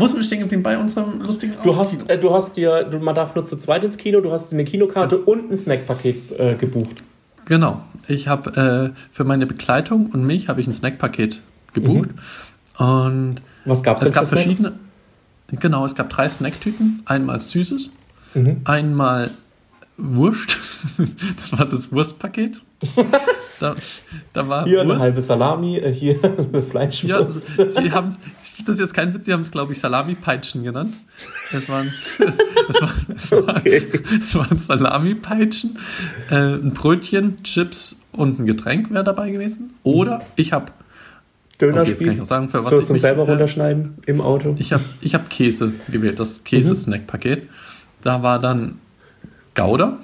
wo 0.00 0.06
sind 0.06 0.18
wir 0.18 0.24
stehen 0.24 0.40
geblieben 0.40 0.62
bei 0.62 0.78
unserem 0.78 1.20
lustigen 1.20 1.52
Du 1.62 1.70
Autokino? 1.72 1.78
hast, 1.78 2.10
äh, 2.10 2.18
du 2.18 2.32
hast 2.32 2.56
dir, 2.56 2.84
du, 2.84 2.98
man 2.98 3.14
darf 3.14 3.34
nur 3.34 3.44
zu 3.44 3.56
zweit 3.56 3.84
ins 3.84 3.96
Kino, 3.96 4.20
du 4.20 4.32
hast 4.32 4.52
eine 4.52 4.64
Kinokarte 4.64 5.18
und 5.18 5.50
ein 5.50 5.56
Snackpaket 5.56 6.32
äh, 6.38 6.54
gebucht. 6.56 7.02
Genau. 7.44 7.80
Ich 8.08 8.28
habe 8.28 8.92
äh, 8.94 8.98
für 9.10 9.24
meine 9.24 9.46
Begleitung 9.46 10.06
und 10.06 10.24
mich 10.24 10.48
habe 10.48 10.60
ich 10.60 10.66
ein 10.66 10.72
Snackpaket 10.72 11.40
gebucht. 11.74 12.10
Und 12.78 13.36
Was 13.66 13.82
gab's 13.82 14.02
es 14.02 14.08
denn 14.08 14.14
gab 14.14 14.22
für 14.24 14.28
Snacks? 14.36 14.42
verschiedene. 14.44 14.72
Genau, 15.48 15.84
es 15.84 15.94
gab 15.94 16.08
drei 16.10 16.28
Snacktüten. 16.28 17.02
Einmal 17.06 17.40
Süßes, 17.40 17.92
Mhm. 18.34 18.58
einmal 18.64 19.30
Wurst. 20.02 20.56
Das 21.36 21.56
war 21.58 21.66
das 21.66 21.92
Wurstpaket. 21.92 22.60
Da, 23.60 23.76
da 24.32 24.48
war 24.48 24.64
Hier 24.64 24.80
eine 24.80 24.90
Wurst. 24.90 25.00
halbe 25.02 25.20
Salami, 25.22 25.76
äh, 25.78 25.92
hier 25.92 26.18
eine 26.24 26.48
Ja, 26.52 26.62
Fleischwurst. 26.62 27.42
sie 27.68 27.92
haben, 27.92 28.08
das 28.66 28.74
ist 28.74 28.80
jetzt 28.80 28.94
kein 28.94 29.12
Witz, 29.14 29.26
sie 29.26 29.32
haben 29.34 29.42
es, 29.42 29.50
glaube 29.50 29.72
ich, 29.74 29.80
Salami-Peitschen 29.80 30.62
genannt. 30.64 30.94
Das 31.52 31.68
waren, 31.68 31.92
das 32.68 32.80
waren, 32.82 33.06
das 33.08 33.30
waren, 33.32 33.56
Okay. 33.58 33.88
das 34.20 34.34
waren 34.34 34.58
Salami-Peitschen, 34.58 35.78
äh, 36.30 36.34
ein 36.34 36.72
Brötchen, 36.72 37.42
Chips 37.42 38.00
und 38.12 38.40
ein 38.40 38.46
Getränk 38.46 38.90
wäre 38.90 39.04
dabei 39.04 39.30
gewesen. 39.30 39.74
Oder 39.82 40.22
ich 40.36 40.52
habe 40.52 40.72
Dönerspieß. 41.60 42.20
Okay, 42.22 42.48
so 42.62 42.82
zum 42.82 42.94
mich, 42.94 43.02
selber 43.02 43.26
äh, 43.26 43.30
runterschneiden 43.30 43.94
im 44.06 44.22
Auto. 44.22 44.54
ich 44.58 44.72
hab, 44.72 44.80
ich 45.02 45.14
hab 45.14 45.28
Käse 45.28 45.72
gewählt, 45.88 46.18
das 46.18 46.42
Käse-Snack-Paket. 46.44 47.48
Da 48.02 48.22
war 48.22 48.38
dann 48.38 48.78
Gouda 49.54 49.98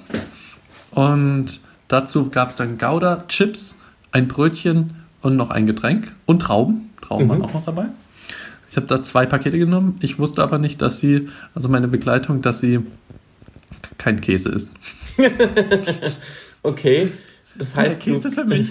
und 0.91 1.59
dazu 1.87 2.29
gab 2.29 2.51
es 2.51 2.55
dann 2.57 2.77
Gouda, 2.77 3.23
Chips, 3.27 3.79
ein 4.11 4.27
Brötchen 4.27 4.95
und 5.21 5.35
noch 5.35 5.49
ein 5.49 5.65
Getränk 5.65 6.13
und 6.25 6.41
Trauben. 6.41 6.89
Trauben 7.01 7.29
waren 7.29 7.41
auch 7.41 7.53
noch 7.53 7.65
dabei. 7.65 7.85
Ich 8.69 8.75
habe 8.75 8.87
da 8.87 9.01
zwei 9.01 9.25
Pakete 9.25 9.57
genommen. 9.57 9.97
Ich 10.01 10.19
wusste 10.19 10.43
aber 10.43 10.57
nicht, 10.57 10.81
dass 10.81 10.99
sie, 10.99 11.29
also 11.55 11.69
meine 11.69 11.87
Begleitung, 11.87 12.41
dass 12.41 12.59
sie 12.59 12.79
kein 13.97 14.21
Käse 14.21 14.49
ist. 14.49 14.71
Okay. 16.63 17.11
Das 17.57 17.75
heißt, 17.75 17.99
Käse 17.99 18.29
du, 18.29 18.35
für 18.35 18.45
mich. 18.45 18.69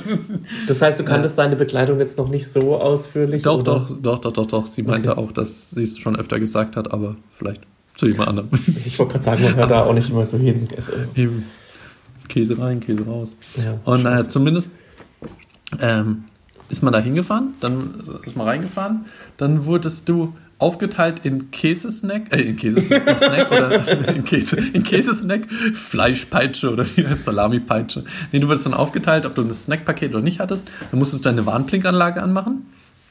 das 0.68 0.80
heißt, 0.80 0.98
du 1.00 1.04
kanntest 1.04 1.36
deine 1.36 1.56
Begleitung 1.56 1.98
jetzt 1.98 2.16
noch 2.16 2.28
nicht 2.28 2.48
so 2.48 2.76
ausführlich? 2.76 3.42
Doch, 3.42 3.60
oder? 3.60 3.64
doch, 3.74 3.90
doch, 4.00 4.18
doch, 4.18 4.32
doch, 4.32 4.46
doch. 4.46 4.66
Sie 4.66 4.82
meinte 4.82 5.12
Okay. 5.12 5.20
auch, 5.20 5.32
dass 5.32 5.70
sie 5.70 5.82
es 5.82 5.98
schon 5.98 6.16
öfter 6.16 6.40
gesagt 6.40 6.76
hat, 6.76 6.92
aber 6.92 7.16
vielleicht 7.30 7.62
zu 7.98 8.06
jemand 8.06 8.28
anderem. 8.30 8.48
Ich 8.86 8.98
wollte 8.98 9.12
gerade 9.12 9.24
sagen, 9.24 9.42
man 9.42 9.56
hört 9.56 9.70
da 9.70 9.82
auch 9.82 9.92
nicht 9.92 10.08
immer 10.08 10.24
so 10.24 10.38
hin. 10.38 10.66
Also, 10.74 10.92
Eben. 11.14 11.44
Käse 12.28 12.58
rein, 12.58 12.80
Käse 12.80 13.04
raus. 13.04 13.34
ja, 13.56 13.78
Und 13.84 14.02
naja, 14.04 14.18
scheiße. 14.18 14.28
zumindest 14.30 14.68
ähm, 15.80 16.24
ist 16.68 16.82
man 16.82 16.92
da 16.92 17.00
hingefahren, 17.00 17.54
dann 17.60 18.02
ist 18.24 18.36
man 18.36 18.46
reingefahren, 18.46 19.06
dann 19.36 19.64
wurdest 19.64 20.08
du 20.08 20.34
aufgeteilt 20.58 21.20
in 21.24 21.50
Käsesnack, 21.50 22.32
äh, 22.32 22.40
in 22.42 22.56
Käsesnack, 22.56 23.08
in 23.08 23.16
Snack 23.16 23.50
oder 23.50 24.08
in, 24.14 24.24
Käse, 24.24 24.56
in 24.58 24.82
Käsesnack, 24.82 25.50
Fleischpeitsche 25.72 26.70
oder 26.72 26.84
wie 26.96 27.06
heißt 27.06 27.24
Salamipeitsche. 27.24 28.04
Nee, 28.32 28.40
du 28.40 28.48
wurdest 28.48 28.66
dann 28.66 28.74
aufgeteilt, 28.74 29.24
ob 29.24 29.34
du 29.34 29.42
ein 29.42 29.52
Snackpaket 29.54 30.10
oder 30.14 30.22
nicht 30.22 30.40
hattest. 30.40 30.70
Dann 30.90 30.98
musstest 30.98 31.24
du 31.24 31.28
deine 31.30 31.46
Warnblinkanlage 31.46 32.22
anmachen. 32.22 32.66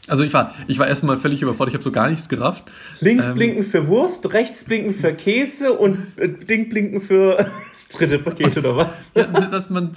Also 0.08 0.24
ich 0.24 0.34
war, 0.34 0.56
ich 0.68 0.80
war 0.80 0.88
erstmal 0.88 1.18
völlig 1.18 1.42
überfordert, 1.42 1.74
ich 1.74 1.76
habe 1.76 1.84
so 1.84 1.92
gar 1.92 2.10
nichts 2.10 2.30
gerafft. 2.30 2.64
Links 3.02 3.28
Ähm, 3.28 3.36
blinken 3.36 3.64
für 3.64 3.88
Wurst, 3.88 4.32
rechts 4.34 4.64
blinken 4.64 4.94
für 4.94 5.14
Käse 5.14 5.74
und 5.74 6.00
äh, 6.18 6.30
Ding 6.30 6.70
blinken 6.70 7.02
für 7.02 7.36
das 7.72 7.88
dritte 7.92 8.20
Paket 8.20 8.58
oder 8.58 8.78
was? 8.78 9.12
Ja, 9.16 9.26
dass 9.26 9.70
man, 9.70 9.92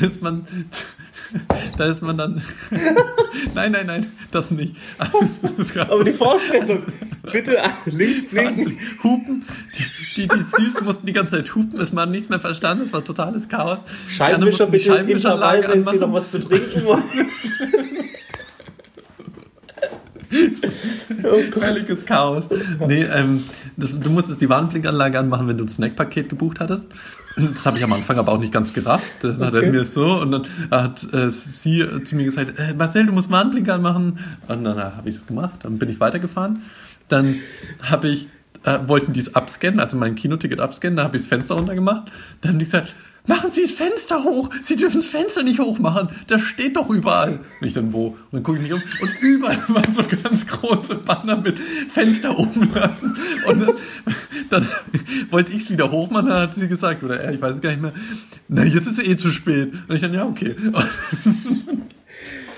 dass 0.00 0.20
man, 0.20 0.46
da 1.76 1.86
ist 1.86 2.02
man 2.02 2.16
dann, 2.16 2.42
nein, 3.54 3.72
nein, 3.72 3.86
nein, 3.86 4.12
das 4.30 4.52
nicht. 4.52 4.76
Das 5.42 5.50
ist 5.50 5.72
gerade 5.74 5.92
Aber 5.92 6.04
die 6.04 6.12
Vorstellung, 6.12 6.84
bitte 7.32 7.58
links 7.86 8.26
blinken. 8.26 8.78
Hupen, 9.02 9.44
die, 9.76 10.22
die, 10.22 10.28
die 10.28 10.44
Süßen 10.44 10.84
mussten 10.84 11.04
die 11.04 11.12
ganze 11.12 11.32
Zeit 11.32 11.52
hupen, 11.52 11.80
es 11.80 11.92
man 11.92 12.10
nichts 12.10 12.28
mehr 12.28 12.40
verstanden, 12.40 12.84
es 12.84 12.92
war 12.92 13.04
totales 13.04 13.48
Chaos. 13.48 13.80
Scheibenwischer 14.08 14.66
bitte 14.66 14.94
im 14.94 15.08
Intervall, 15.08 15.66
wenn 15.68 15.84
sie 15.84 15.96
noch 15.96 16.12
was 16.12 16.30
zu 16.30 16.38
trinken 16.38 16.84
wollen. 16.84 17.02
Völliges 21.52 22.04
Chaos. 22.06 22.48
Nee, 22.86 23.02
ähm, 23.04 23.44
das, 23.76 23.98
du 23.98 24.10
musstest 24.10 24.40
die 24.40 24.48
Warnblinkanlage 24.48 25.18
anmachen, 25.18 25.48
wenn 25.48 25.58
du 25.58 25.64
ein 25.64 25.68
Snackpaket 25.68 26.28
gebucht 26.28 26.60
hattest. 26.60 26.88
Das 27.36 27.64
habe 27.66 27.78
ich 27.78 27.84
am 27.84 27.92
Anfang 27.92 28.18
aber 28.18 28.32
auch 28.32 28.38
nicht 28.38 28.52
ganz 28.52 28.72
gerafft. 28.74 29.12
Dann 29.22 29.38
hat 29.38 29.54
er 29.54 29.60
Okay. 29.60 29.70
mir 29.70 29.84
so 29.84 30.20
und 30.20 30.32
dann 30.32 30.42
hat 30.70 31.06
äh, 31.12 31.30
sie 31.30 31.84
zu 32.04 32.16
mir 32.16 32.24
gesagt, 32.24 32.58
äh, 32.58 32.74
Marcel, 32.74 33.06
du 33.06 33.12
musst 33.12 33.30
Warnblinker 33.30 33.74
anmachen. 33.74 34.18
Und 34.48 34.64
dann 34.64 34.78
äh, 34.78 34.82
habe 34.82 35.08
ich 35.08 35.16
es 35.16 35.26
gemacht. 35.26 35.60
Dann 35.62 35.78
bin 35.78 35.88
ich 35.88 36.00
weitergefahren. 36.00 36.62
Dann 37.08 37.36
habe 37.82 38.08
ich, 38.08 38.28
äh, 38.64 38.78
wollten 38.86 39.12
die 39.12 39.20
es 39.20 39.34
abscannen, 39.34 39.80
also 39.80 39.96
mein 39.96 40.14
Kinoticket 40.16 40.60
abscannen. 40.60 40.96
Da 40.96 41.04
habe 41.04 41.16
ich 41.16 41.22
das 41.22 41.28
Fenster 41.28 41.54
runtergemacht. 41.54 42.10
Dann 42.40 42.52
haben 42.52 42.58
die 42.58 42.64
gesagt, 42.64 42.94
Machen 43.28 43.50
Sie 43.50 43.62
das 43.62 43.70
Fenster 43.70 44.24
hoch! 44.24 44.48
Sie 44.62 44.76
dürfen 44.76 44.96
das 44.96 45.06
Fenster 45.06 45.42
nicht 45.42 45.60
hochmachen! 45.60 46.08
Das 46.26 46.40
steht 46.40 46.76
doch 46.76 46.88
überall! 46.88 47.40
Und 47.60 47.66
ich 47.66 47.74
dann, 47.74 47.92
wo? 47.92 48.08
Und 48.08 48.16
dann 48.32 48.42
gucke 48.42 48.56
ich 48.58 48.62
mich 48.64 48.72
um 48.72 48.82
und 49.00 49.10
überall 49.20 49.58
waren 49.68 49.92
so 49.92 50.02
ganz 50.22 50.46
große 50.46 50.94
Banner 50.96 51.36
mit 51.36 51.58
Fenster 51.58 52.36
oben 52.38 52.72
lassen. 52.74 53.16
Und 53.46 53.60
dann, 53.60 53.76
dann 54.48 54.68
wollte 55.28 55.52
ich 55.52 55.64
es 55.64 55.70
wieder 55.70 55.90
hochmachen, 55.90 56.30
dann 56.30 56.40
hat 56.40 56.54
sie 56.54 56.68
gesagt, 56.68 57.04
oder 57.04 57.20
er, 57.20 57.32
ich 57.32 57.40
weiß 57.40 57.56
es 57.56 57.60
gar 57.60 57.70
nicht 57.70 57.82
mehr, 57.82 57.92
na, 58.48 58.64
jetzt 58.64 58.86
ist 58.86 58.98
es 58.98 59.06
eh 59.06 59.16
zu 59.16 59.30
spät. 59.30 59.74
Und 59.86 59.94
ich 59.94 60.00
dann, 60.00 60.14
ja, 60.14 60.26
okay. 60.26 60.56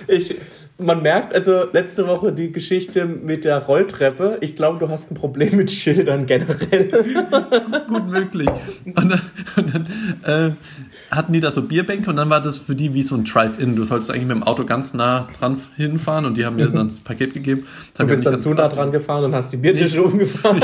Ich, 0.06 0.34
man 0.80 1.02
merkt 1.02 1.34
also 1.34 1.64
letzte 1.72 2.06
Woche 2.06 2.32
die 2.32 2.52
Geschichte 2.52 3.06
mit 3.06 3.44
der 3.44 3.58
Rolltreppe. 3.58 4.38
Ich 4.40 4.56
glaube, 4.56 4.78
du 4.78 4.88
hast 4.88 5.10
ein 5.10 5.14
Problem 5.14 5.56
mit 5.56 5.70
Schildern 5.70 6.26
generell. 6.26 6.90
gut 7.88 8.08
möglich. 8.08 8.48
Und 8.84 8.96
dann, 8.96 9.20
und 9.56 9.74
dann 9.74 9.86
äh, 10.24 10.50
hatten 11.10 11.32
die 11.32 11.40
da 11.40 11.50
so 11.50 11.62
Bierbänke 11.62 12.08
und 12.08 12.16
dann 12.16 12.30
war 12.30 12.40
das 12.40 12.58
für 12.58 12.74
die 12.74 12.94
wie 12.94 13.02
so 13.02 13.16
ein 13.16 13.24
Drive-In. 13.24 13.76
Du 13.76 13.84
solltest 13.84 14.10
eigentlich 14.10 14.26
mit 14.26 14.36
dem 14.36 14.42
Auto 14.42 14.64
ganz 14.64 14.94
nah 14.94 15.28
dran 15.38 15.58
hinfahren 15.76 16.24
und 16.24 16.36
die 16.36 16.44
haben 16.44 16.56
mir 16.56 16.68
dann 16.68 16.88
das 16.88 17.00
Paket 17.00 17.32
gegeben. 17.32 17.66
Das 17.92 17.98
Du 17.98 18.04
ich 18.04 18.10
bist 18.10 18.26
dann 18.26 18.40
zu 18.40 18.54
nah 18.54 18.68
dran 18.68 18.92
gefahren 18.92 19.24
und 19.24 19.34
hast 19.34 19.52
die 19.52 19.56
Biertische 19.56 20.02
umgefahren. 20.04 20.60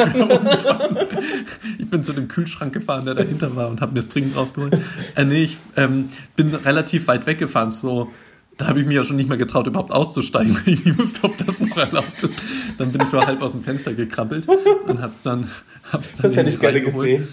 Ich 1.78 1.90
bin 1.90 2.04
zu 2.04 2.12
dem 2.12 2.28
Kühlschrank 2.28 2.72
gefahren, 2.72 3.04
der 3.04 3.14
dahinter 3.14 3.54
war 3.56 3.68
und 3.68 3.80
habe 3.80 3.92
mir 3.92 4.00
das 4.00 4.08
Trinken 4.08 4.36
rausgeholt. 4.36 4.76
Äh, 5.14 5.24
nee, 5.24 5.44
ich 5.44 5.58
ähm, 5.76 6.10
bin 6.36 6.54
relativ 6.54 7.08
weit 7.08 7.26
weggefahren, 7.26 7.70
so 7.70 8.10
da 8.58 8.68
habe 8.68 8.80
ich 8.80 8.86
mich 8.86 8.96
ja 8.96 9.04
schon 9.04 9.16
nicht 9.16 9.28
mehr 9.28 9.38
getraut, 9.38 9.66
überhaupt 9.66 9.92
auszusteigen, 9.92 10.56
weil 10.64 10.74
ich 10.74 10.84
nicht 10.84 10.98
wusste, 10.98 11.24
ob 11.24 11.36
das 11.38 11.60
noch 11.60 11.76
erlaubt 11.76 12.22
ist. 12.22 12.34
Dann 12.78 12.92
bin 12.92 13.02
ich 13.02 13.08
so 13.08 13.20
halb 13.20 13.42
aus 13.42 13.52
dem 13.52 13.62
Fenster 13.62 13.92
gekrabbelt 13.94 14.46
und 14.86 15.00
hab's 15.00 15.22
dann, 15.22 15.48
hab's 15.92 16.14
dann 16.14 16.30
Das 16.30 16.36
hätte 16.36 16.50
ich 16.50 16.58
gerne 16.60 16.80
gesehen. 16.80 17.28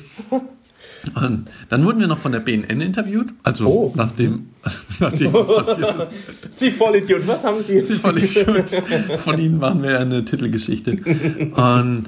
Und 1.16 1.50
dann 1.68 1.84
wurden 1.84 2.00
wir 2.00 2.08
noch 2.08 2.18
von 2.18 2.32
der 2.32 2.40
BNN 2.40 2.80
interviewt, 2.80 3.34
also 3.44 3.68
Oh. 3.68 3.94
nachdem, 3.96 4.48
nachdem 5.00 5.34
das 5.34 5.48
passiert 5.48 5.96
ist. 6.02 6.12
Sie 6.60 6.72
Vollidiot, 6.72 7.28
was 7.28 7.44
haben 7.44 7.62
Sie 7.62 7.74
jetzt? 7.74 7.90
Sie 7.90 8.44
gut. 8.46 9.20
Von 9.20 9.38
ihnen 9.38 9.60
machen 9.60 9.84
wir 9.84 10.00
eine 10.00 10.24
Titelgeschichte. 10.24 10.92
Und 11.56 12.04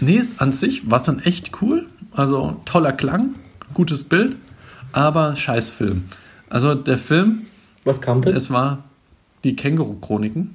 nee, 0.00 0.22
an 0.36 0.52
sich 0.52 0.90
war 0.90 0.98
es 0.98 1.04
dann 1.04 1.20
echt 1.20 1.52
cool. 1.62 1.86
Also 2.12 2.60
toller 2.66 2.92
Klang, 2.92 3.34
gutes 3.72 4.04
Bild, 4.04 4.36
aber 4.92 5.34
scheiß 5.36 5.70
Film. 5.70 6.04
Also 6.50 6.74
der 6.74 6.98
Film, 6.98 7.42
Was 7.88 8.00
kam 8.02 8.20
denn? 8.22 8.36
es 8.36 8.50
war 8.50 8.84
die 9.44 9.56
Känguru-Chroniken. 9.56 10.54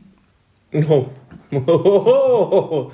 Oh. 0.88 1.08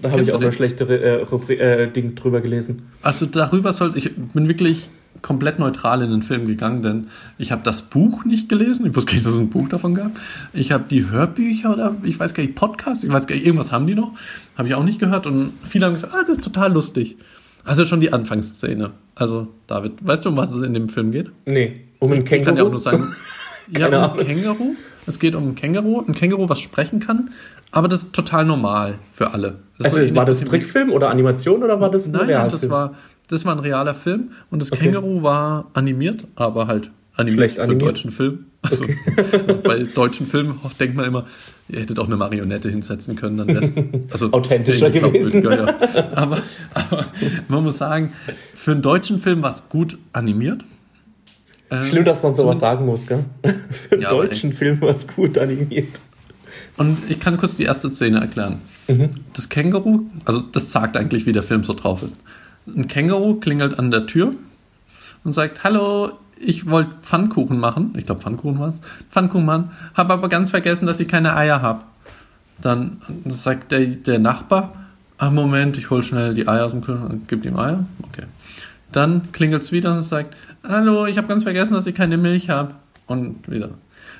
Da 0.00 0.12
habe 0.12 0.22
ich 0.22 0.28
auch 0.28 0.34
du 0.34 0.38
eine 0.38 0.50
den? 0.50 0.52
schlechte 0.52 0.84
äh, 0.84 1.22
Rubri 1.22 1.54
äh, 1.54 1.90
Ding 1.90 2.14
drüber 2.14 2.40
gelesen. 2.40 2.82
Also 3.02 3.26
darüber 3.26 3.72
soll 3.72 3.96
ich 3.96 4.14
bin 4.14 4.46
wirklich 4.46 4.90
komplett 5.22 5.58
neutral 5.58 6.02
in 6.02 6.12
den 6.12 6.22
Film 6.22 6.46
gegangen, 6.46 6.82
denn 6.82 7.06
ich 7.36 7.50
habe 7.50 7.62
das 7.64 7.82
Buch 7.82 8.24
nicht 8.24 8.48
gelesen. 8.48 8.86
Ich 8.86 8.94
wusste 8.94 9.10
gar 9.10 9.14
nicht, 9.14 9.26
dass 9.26 9.34
es 9.34 9.40
ein 9.40 9.50
Buch 9.50 9.68
davon 9.68 9.94
gab. 9.96 10.12
Ich 10.52 10.70
habe 10.70 10.84
die 10.88 11.10
Hörbücher 11.10 11.72
oder 11.72 11.96
ich 12.04 12.20
weiß 12.20 12.34
gar 12.34 12.44
nicht, 12.44 12.54
Podcasts, 12.54 13.02
ich 13.02 13.12
weiß 13.12 13.26
gar 13.26 13.34
nicht, 13.34 13.44
irgendwas 13.44 13.72
haben 13.72 13.88
die 13.88 13.96
noch. 13.96 14.12
Habe 14.56 14.68
ich 14.68 14.74
auch 14.74 14.84
nicht 14.84 15.00
gehört 15.00 15.26
und 15.26 15.52
viele 15.64 15.86
haben 15.86 15.94
gesagt, 15.94 16.14
ah, 16.14 16.22
das 16.22 16.38
ist 16.38 16.44
total 16.44 16.72
lustig. 16.72 17.16
Also 17.64 17.84
schon 17.84 18.00
die 18.00 18.12
Anfangsszene. 18.12 18.92
Also 19.16 19.48
David, 19.66 19.94
weißt 20.06 20.24
du, 20.24 20.28
um 20.28 20.36
was 20.36 20.52
es 20.52 20.62
in 20.62 20.74
dem 20.74 20.88
Film 20.88 21.10
geht? 21.10 21.32
Nee, 21.44 21.80
um 21.98 22.12
ein 22.12 22.22
Ich 22.24 22.24
kann 22.26 22.38
ja 22.56 22.62
auch 22.62 22.70
Känguru. 22.70 22.70
nur 22.70 22.80
sagen, 22.80 23.14
ja, 23.76 24.06
um 24.06 24.18
ein. 24.18 24.26
Känguru. 24.26 24.74
Es 25.06 25.18
geht 25.18 25.34
um 25.34 25.48
ein 25.48 25.54
Känguru, 25.54 26.04
ein 26.06 26.14
Känguru, 26.14 26.48
was 26.48 26.60
sprechen 26.60 27.00
kann, 27.00 27.30
aber 27.70 27.88
das 27.88 28.04
ist 28.04 28.12
total 28.12 28.44
normal 28.44 28.94
für 29.10 29.32
alle. 29.32 29.56
Das 29.78 29.94
Also 29.96 30.14
war 30.14 30.24
das 30.24 30.40
Trickfilm 30.44 30.90
oder 30.92 31.10
Animation 31.10 31.62
oder 31.62 31.80
war 31.80 31.90
das 31.90 32.06
ein 32.06 32.12
Nein, 32.12 32.26
nein, 32.28 32.48
das 32.50 32.68
war, 32.68 32.94
das 33.28 33.44
war 33.44 33.54
ein 33.54 33.60
realer 33.60 33.94
Film 33.94 34.30
und 34.50 34.60
das 34.60 34.70
Okay. 34.72 34.84
Känguru 34.84 35.22
war 35.22 35.70
animiert, 35.74 36.26
aber 36.36 36.66
halt 36.66 36.90
animiert 37.14 37.38
Schlecht 37.38 37.54
für 37.56 37.62
einen 37.62 37.70
animiert. 37.72 37.96
deutschen 37.96 38.10
Film. 38.10 38.44
Also 38.60 38.86
bei 39.64 39.84
deutschen 39.84 40.26
Filmen 40.26 40.60
denkt 40.80 40.96
man 40.96 41.04
immer, 41.06 41.26
ihr 41.68 41.80
hättet 41.80 41.98
auch 42.00 42.06
eine 42.06 42.16
Marionette 42.16 42.68
hinsetzen 42.68 43.14
können, 43.16 43.36
dann 43.38 43.48
wäre 43.48 43.64
es 43.64 43.76
also 44.10 44.30
Authentischer 44.32 44.90
gewesen. 44.90 45.42
Ja. 45.42 45.74
Aber, 46.16 46.38
aber 46.74 47.06
man 47.48 47.62
muss 47.64 47.78
sagen, 47.78 48.12
für 48.52 48.72
einen 48.72 48.82
deutschen 48.82 49.18
Film 49.20 49.42
war 49.42 49.52
es 49.52 49.68
gut 49.68 49.96
animiert. 50.12 50.64
Ähm, 51.70 51.84
Schlimm, 51.84 52.04
dass 52.04 52.22
man 52.22 52.34
sowas 52.34 52.60
sagen 52.60 52.86
muss, 52.86 53.06
gell? 53.06 53.24
Für 53.42 53.92
einen 53.92 54.02
Ja, 54.02 54.10
deutschen 54.10 54.52
Film 54.52 54.80
war 54.80 54.90
es 54.90 55.06
gut 55.06 55.36
animiert. 55.36 56.00
Und 56.76 56.98
ich 57.10 57.20
kann 57.20 57.36
kurz 57.36 57.56
die 57.56 57.64
erste 57.64 57.90
Szene 57.90 58.20
erklären. 58.20 58.60
Mhm. 58.86 59.10
Das 59.34 59.48
Känguru, 59.48 60.06
also 60.24 60.40
das 60.40 60.72
sagt 60.72 60.96
eigentlich, 60.96 61.26
wie 61.26 61.32
der 61.32 61.42
Film 61.42 61.64
so 61.64 61.74
drauf 61.74 62.02
ist. 62.02 62.14
Ein 62.66 62.86
Känguru 62.86 63.34
klingelt 63.40 63.78
an 63.78 63.90
der 63.90 64.06
Tür 64.06 64.34
und 65.24 65.32
sagt, 65.32 65.64
hallo, 65.64 66.12
ich 66.40 66.70
wollte 66.70 66.90
Pfannkuchen 67.02 67.58
machen. 67.58 67.94
Ich 67.96 68.06
glaube, 68.06 68.20
Pfannkuchen 68.20 68.58
war 68.58 68.68
es. 68.68 68.80
Pfannkuchen 69.10 69.44
machen. 69.44 69.70
Habe 69.94 70.12
aber 70.12 70.28
ganz 70.28 70.50
vergessen, 70.50 70.86
dass 70.86 71.00
ich 71.00 71.08
keine 71.08 71.36
Eier 71.36 71.62
habe. 71.62 71.82
Dann 72.60 72.98
sagt 73.26 73.72
der, 73.72 73.86
der 73.86 74.18
Nachbar, 74.18 74.74
ah, 75.18 75.30
Moment, 75.30 75.78
ich 75.78 75.90
hol 75.90 76.02
schnell 76.02 76.34
die 76.34 76.48
Eier 76.48 76.66
aus 76.66 76.72
dem 76.72 76.80
Kühlschrank 76.80 77.10
und 77.10 77.28
gebe 77.28 77.46
ihm 77.46 77.58
Eier. 77.58 77.84
Okay. 78.02 78.24
Dann 78.92 79.32
klingelt 79.32 79.62
es 79.62 79.72
wieder 79.72 79.92
und 79.94 80.02
sagt, 80.02 80.34
hallo, 80.68 81.06
ich 81.06 81.18
habe 81.18 81.26
ganz 81.26 81.42
vergessen, 81.42 81.74
dass 81.74 81.86
ich 81.86 81.94
keine 81.94 82.16
Milch 82.16 82.50
habe. 82.50 82.74
Und 83.06 83.50
wieder. 83.50 83.70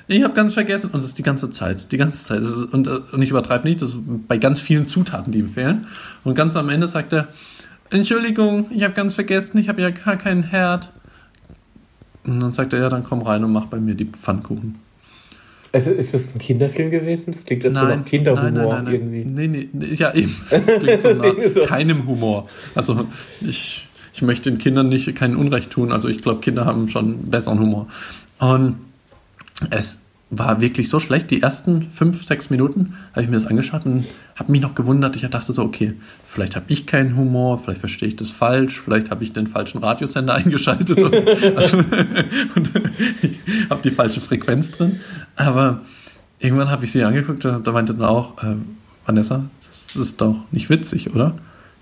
Ich 0.07 0.23
habe 0.23 0.33
ganz 0.33 0.55
vergessen, 0.55 0.89
und 0.91 1.03
das 1.03 1.09
ist 1.09 1.19
die 1.19 1.23
ganze 1.23 1.51
Zeit, 1.51 1.91
die 1.91 1.97
ganze 1.97 2.25
Zeit. 2.25 2.41
Und, 2.71 2.87
äh, 2.87 2.99
und 3.11 3.21
ich 3.21 3.29
übertreibe 3.29 3.67
nicht, 3.67 3.81
das 3.81 3.89
ist 3.89 3.97
bei 4.27 4.37
ganz 4.37 4.59
vielen 4.59 4.87
Zutaten, 4.87 5.31
die 5.31 5.39
ihm 5.39 5.47
fehlen. 5.47 5.85
Und 6.23 6.33
ganz 6.33 6.55
am 6.55 6.69
Ende 6.69 6.87
sagt 6.87 7.13
er, 7.13 7.27
Entschuldigung, 7.91 8.67
ich 8.71 8.83
habe 8.83 8.93
ganz 8.93 9.13
vergessen, 9.13 9.59
ich 9.59 9.69
habe 9.69 9.81
ja 9.81 9.91
gar 9.91 10.17
keinen 10.17 10.43
Herd. 10.43 10.91
Und 12.23 12.39
dann 12.39 12.51
sagt 12.51 12.73
er, 12.73 12.79
ja, 12.79 12.89
dann 12.89 13.03
komm 13.03 13.21
rein 13.21 13.43
und 13.43 13.51
mach 13.51 13.67
bei 13.67 13.79
mir 13.79 13.95
die 13.95 14.05
Pfannkuchen. 14.05 14.75
Also 15.71 15.91
ist 15.91 16.15
das 16.15 16.33
ein 16.33 16.39
Kinderfilm 16.39 16.89
gewesen? 16.89 17.31
Das 17.31 17.45
klingt 17.45 17.63
jetzt 17.63 17.75
so 17.75 17.85
nach 17.85 18.05
Kinderhumor 18.05 18.83
irgendwie. 18.87 19.23
Nee, 19.23 19.47
nee, 19.47 19.69
nee, 19.71 19.93
ja, 19.93 20.11
eben. 20.13 20.35
Das 20.49 20.65
klingt 20.65 21.01
so 21.01 21.13
nach 21.13 21.67
keinem 21.67 22.07
Humor. 22.07 22.47
Also, 22.73 23.07
ich, 23.41 23.87
ich 24.19 24.21
möchte 24.21 24.51
den 24.51 24.57
Kindern 24.57 24.89
nicht 24.89 25.15
kein 25.15 25.37
Unrecht 25.37 25.71
tun. 25.71 25.93
Also, 25.93 26.09
ich 26.09 26.21
glaube, 26.21 26.41
Kinder 26.41 26.65
haben 26.65 26.89
schon 26.89 27.29
besseren 27.29 27.57
Humor. 27.57 27.87
Und 28.37 28.75
es 29.69 29.99
war 30.29 30.59
wirklich 30.59 30.89
so 30.89 30.99
schlecht. 30.99 31.31
Die 31.31 31.41
ersten 31.41 31.83
fünf, 31.89 32.25
sechs 32.25 32.49
Minuten 32.49 32.95
habe 33.11 33.21
ich 33.21 33.29
mir 33.29 33.37
das 33.37 33.47
angeschaut 33.47 33.85
und 33.85 34.05
habe 34.35 34.51
mich 34.51 34.59
noch 34.59 34.75
gewundert. 34.75 35.15
Ich 35.15 35.21
dachte 35.21 35.53
so, 35.53 35.63
okay, 35.63 35.93
vielleicht 36.25 36.57
habe 36.57 36.65
ich 36.67 36.85
keinen 36.85 37.15
Humor, 37.15 37.59
vielleicht 37.59 37.79
verstehe 37.79 38.09
ich 38.09 38.17
das 38.17 38.29
falsch, 38.29 38.81
vielleicht 38.81 39.09
habe 39.09 39.23
ich 39.23 39.31
den 39.31 39.47
falschen 39.47 39.77
Radiosender 39.77 40.35
eingeschaltet 40.35 41.01
und, 41.01 41.15
also, 41.55 41.77
und 42.55 42.71
habe 43.69 43.81
die 43.81 43.91
falsche 43.91 44.19
Frequenz 44.19 44.71
drin. 44.71 44.99
Aber 45.37 45.79
irgendwann 46.39 46.69
habe 46.69 46.83
ich 46.83 46.91
sie 46.91 47.05
angeguckt 47.05 47.45
und 47.45 47.65
da 47.65 47.71
meinte 47.71 47.93
dann 47.93 48.05
auch, 48.05 48.43
äh, 48.43 48.55
Vanessa, 49.05 49.45
das 49.65 49.95
ist 49.95 50.19
doch 50.19 50.35
nicht 50.51 50.69
witzig, 50.69 51.15
oder? 51.15 51.35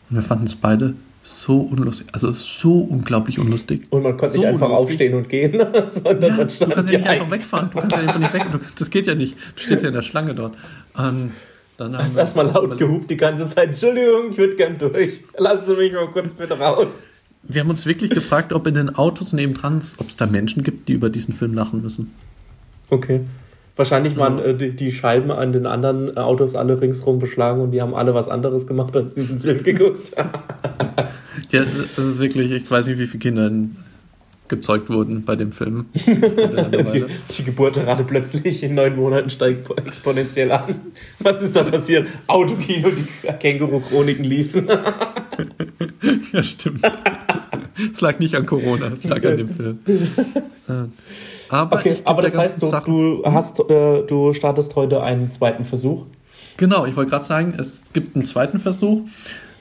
Und 0.10 0.17
wir 0.17 0.22
fanden 0.22 0.46
es 0.46 0.56
beide 0.56 0.94
so 1.29 1.57
unlustig, 1.60 2.07
also 2.13 2.31
so 2.31 2.79
unglaublich 2.79 3.38
unlustig. 3.39 3.81
Und 3.89 4.03
man 4.03 4.15
konnte 4.17 4.36
So 4.36 4.39
nicht 4.41 4.48
einfach 4.50 4.67
unlustig. 4.67 4.88
aufstehen 4.91 5.13
und 5.15 5.27
gehen, 5.29 5.51
sondern 5.93 6.22
Ja, 6.22 6.38
man 6.38 6.48
du 6.48 6.53
stand 6.53 6.74
kannst 6.74 6.91
ja 6.91 6.98
nicht 7.00 7.05
hier 7.07 7.12
einfach 7.22 7.31
wegfahren. 7.31 7.69
Du 7.72 7.79
kannst 7.79 7.96
ja 7.96 8.01
einfach 8.01 8.19
nicht 8.19 8.34
weg. 8.34 8.46
Du, 8.51 8.60
das 8.77 8.89
geht 8.89 9.07
ja 9.07 9.15
nicht. 9.15 9.36
Du 9.55 9.62
stehst 9.63 9.84
ja 9.84 9.89
in 9.89 9.93
der 9.96 10.01
Schlange 10.03 10.34
dort. 10.36 10.55
Und 10.98 11.31
Dann 11.77 11.93
haben 11.98 12.03
Hast 12.03 12.15
erstmal 12.17 12.46
laut 12.46 12.63
überlegt- 12.65 12.79
gehupt 12.79 13.10
die 13.10 13.17
ganze 13.17 13.46
Zeit. 13.48 13.67
Entschuldigung, 13.67 14.31
ich 14.31 14.38
würde 14.38 14.55
gern 14.55 14.77
durch. 14.77 15.22
Lassen 15.38 15.65
Sie 15.65 15.75
mich 15.75 15.93
mal 15.93 16.07
kurz 16.10 16.34
bitte 16.34 16.57
raus. 16.57 16.88
Wir 17.43 17.62
haben 17.62 17.69
uns 17.69 17.86
wirklich 17.86 18.10
gefragt, 18.10 18.51
ob 18.53 18.65
in 18.67 18.74
den 18.74 18.96
Autos 18.96 19.31
nebendran, 19.34 19.81
ob 20.00 20.07
es 20.07 20.15
da 20.17 20.25
Menschen 20.25 20.63
gibt, 20.63 20.88
die 20.89 20.93
über 20.93 21.10
diesen 21.10 21.34
Film 21.34 21.53
lachen 21.53 21.81
müssen. 21.81 22.13
Okay. 22.89 23.22
Wahrscheinlich 23.77 24.17
waren 24.17 24.39
äh, 24.39 24.55
die, 24.55 24.72
die 24.72 24.91
Scheiben 24.91 25.31
an 25.31 25.53
den 25.53 25.67
anderen 25.67 26.17
äh, 26.17 26.19
Autos 26.19 26.55
alle 26.55 26.81
ringsrum 26.81 27.19
beschlagen 27.19 27.62
und 27.62 27.72
die 27.72 27.81
haben 27.81 27.93
alle 27.93 28.15
was 28.15 28.27
anderes 28.27 28.65
gemacht 28.65 28.96
als 28.98 29.13
diesen 29.13 29.39
Film 29.39 29.63
geguckt. 29.63 30.12
Ja, 31.51 31.63
das 31.96 32.03
ist 32.03 32.19
wirklich, 32.19 32.51
ich 32.51 32.69
weiß 32.69 32.88
nicht, 32.88 32.98
wie 32.98 33.05
viele 33.05 33.22
Kinder 33.22 33.50
gezeugt 34.48 34.89
wurden 34.89 35.24
bei 35.24 35.36
dem 35.36 35.51
Film. 35.51 35.86
die, 35.93 37.05
die 37.29 37.43
Geburtenrate 37.43 38.03
plötzlich 38.03 38.63
in 38.63 38.74
neun 38.74 38.96
Monaten 38.96 39.29
steigt 39.29 39.69
exponentiell 39.86 40.51
an. 40.51 40.75
Was 41.19 41.43
ist 41.43 41.55
da 41.55 41.63
passiert? 41.63 42.07
Autokino, 42.25 42.89
die 42.89 43.05
Känguru-Chroniken 43.39 44.25
liefen. 44.25 44.67
ja, 46.34 46.43
stimmt. 46.43 46.81
Es 47.93 48.01
lag 48.01 48.19
nicht 48.19 48.36
an 48.36 48.46
Corona, 48.46 48.88
es 48.88 49.03
lag 49.05 49.24
an 49.24 49.38
dem 49.38 49.50
Film. 49.50 49.79
Aber, 51.49 51.77
Okay, 51.77 51.97
aber 52.03 52.21
das 52.21 52.37
heißt, 52.37 52.61
du, 52.61 52.69
du, 52.69 53.21
hast, 53.25 53.59
äh, 53.69 54.03
du 54.03 54.33
startest 54.33 54.75
heute 54.75 55.01
einen 55.01 55.31
zweiten 55.31 55.65
Versuch. 55.65 56.05
Genau, 56.57 56.85
ich 56.85 56.95
wollte 56.95 57.11
gerade 57.11 57.25
sagen, 57.25 57.53
es 57.57 57.93
gibt 57.93 58.15
einen 58.15 58.25
zweiten 58.25 58.59
Versuch. 58.59 59.01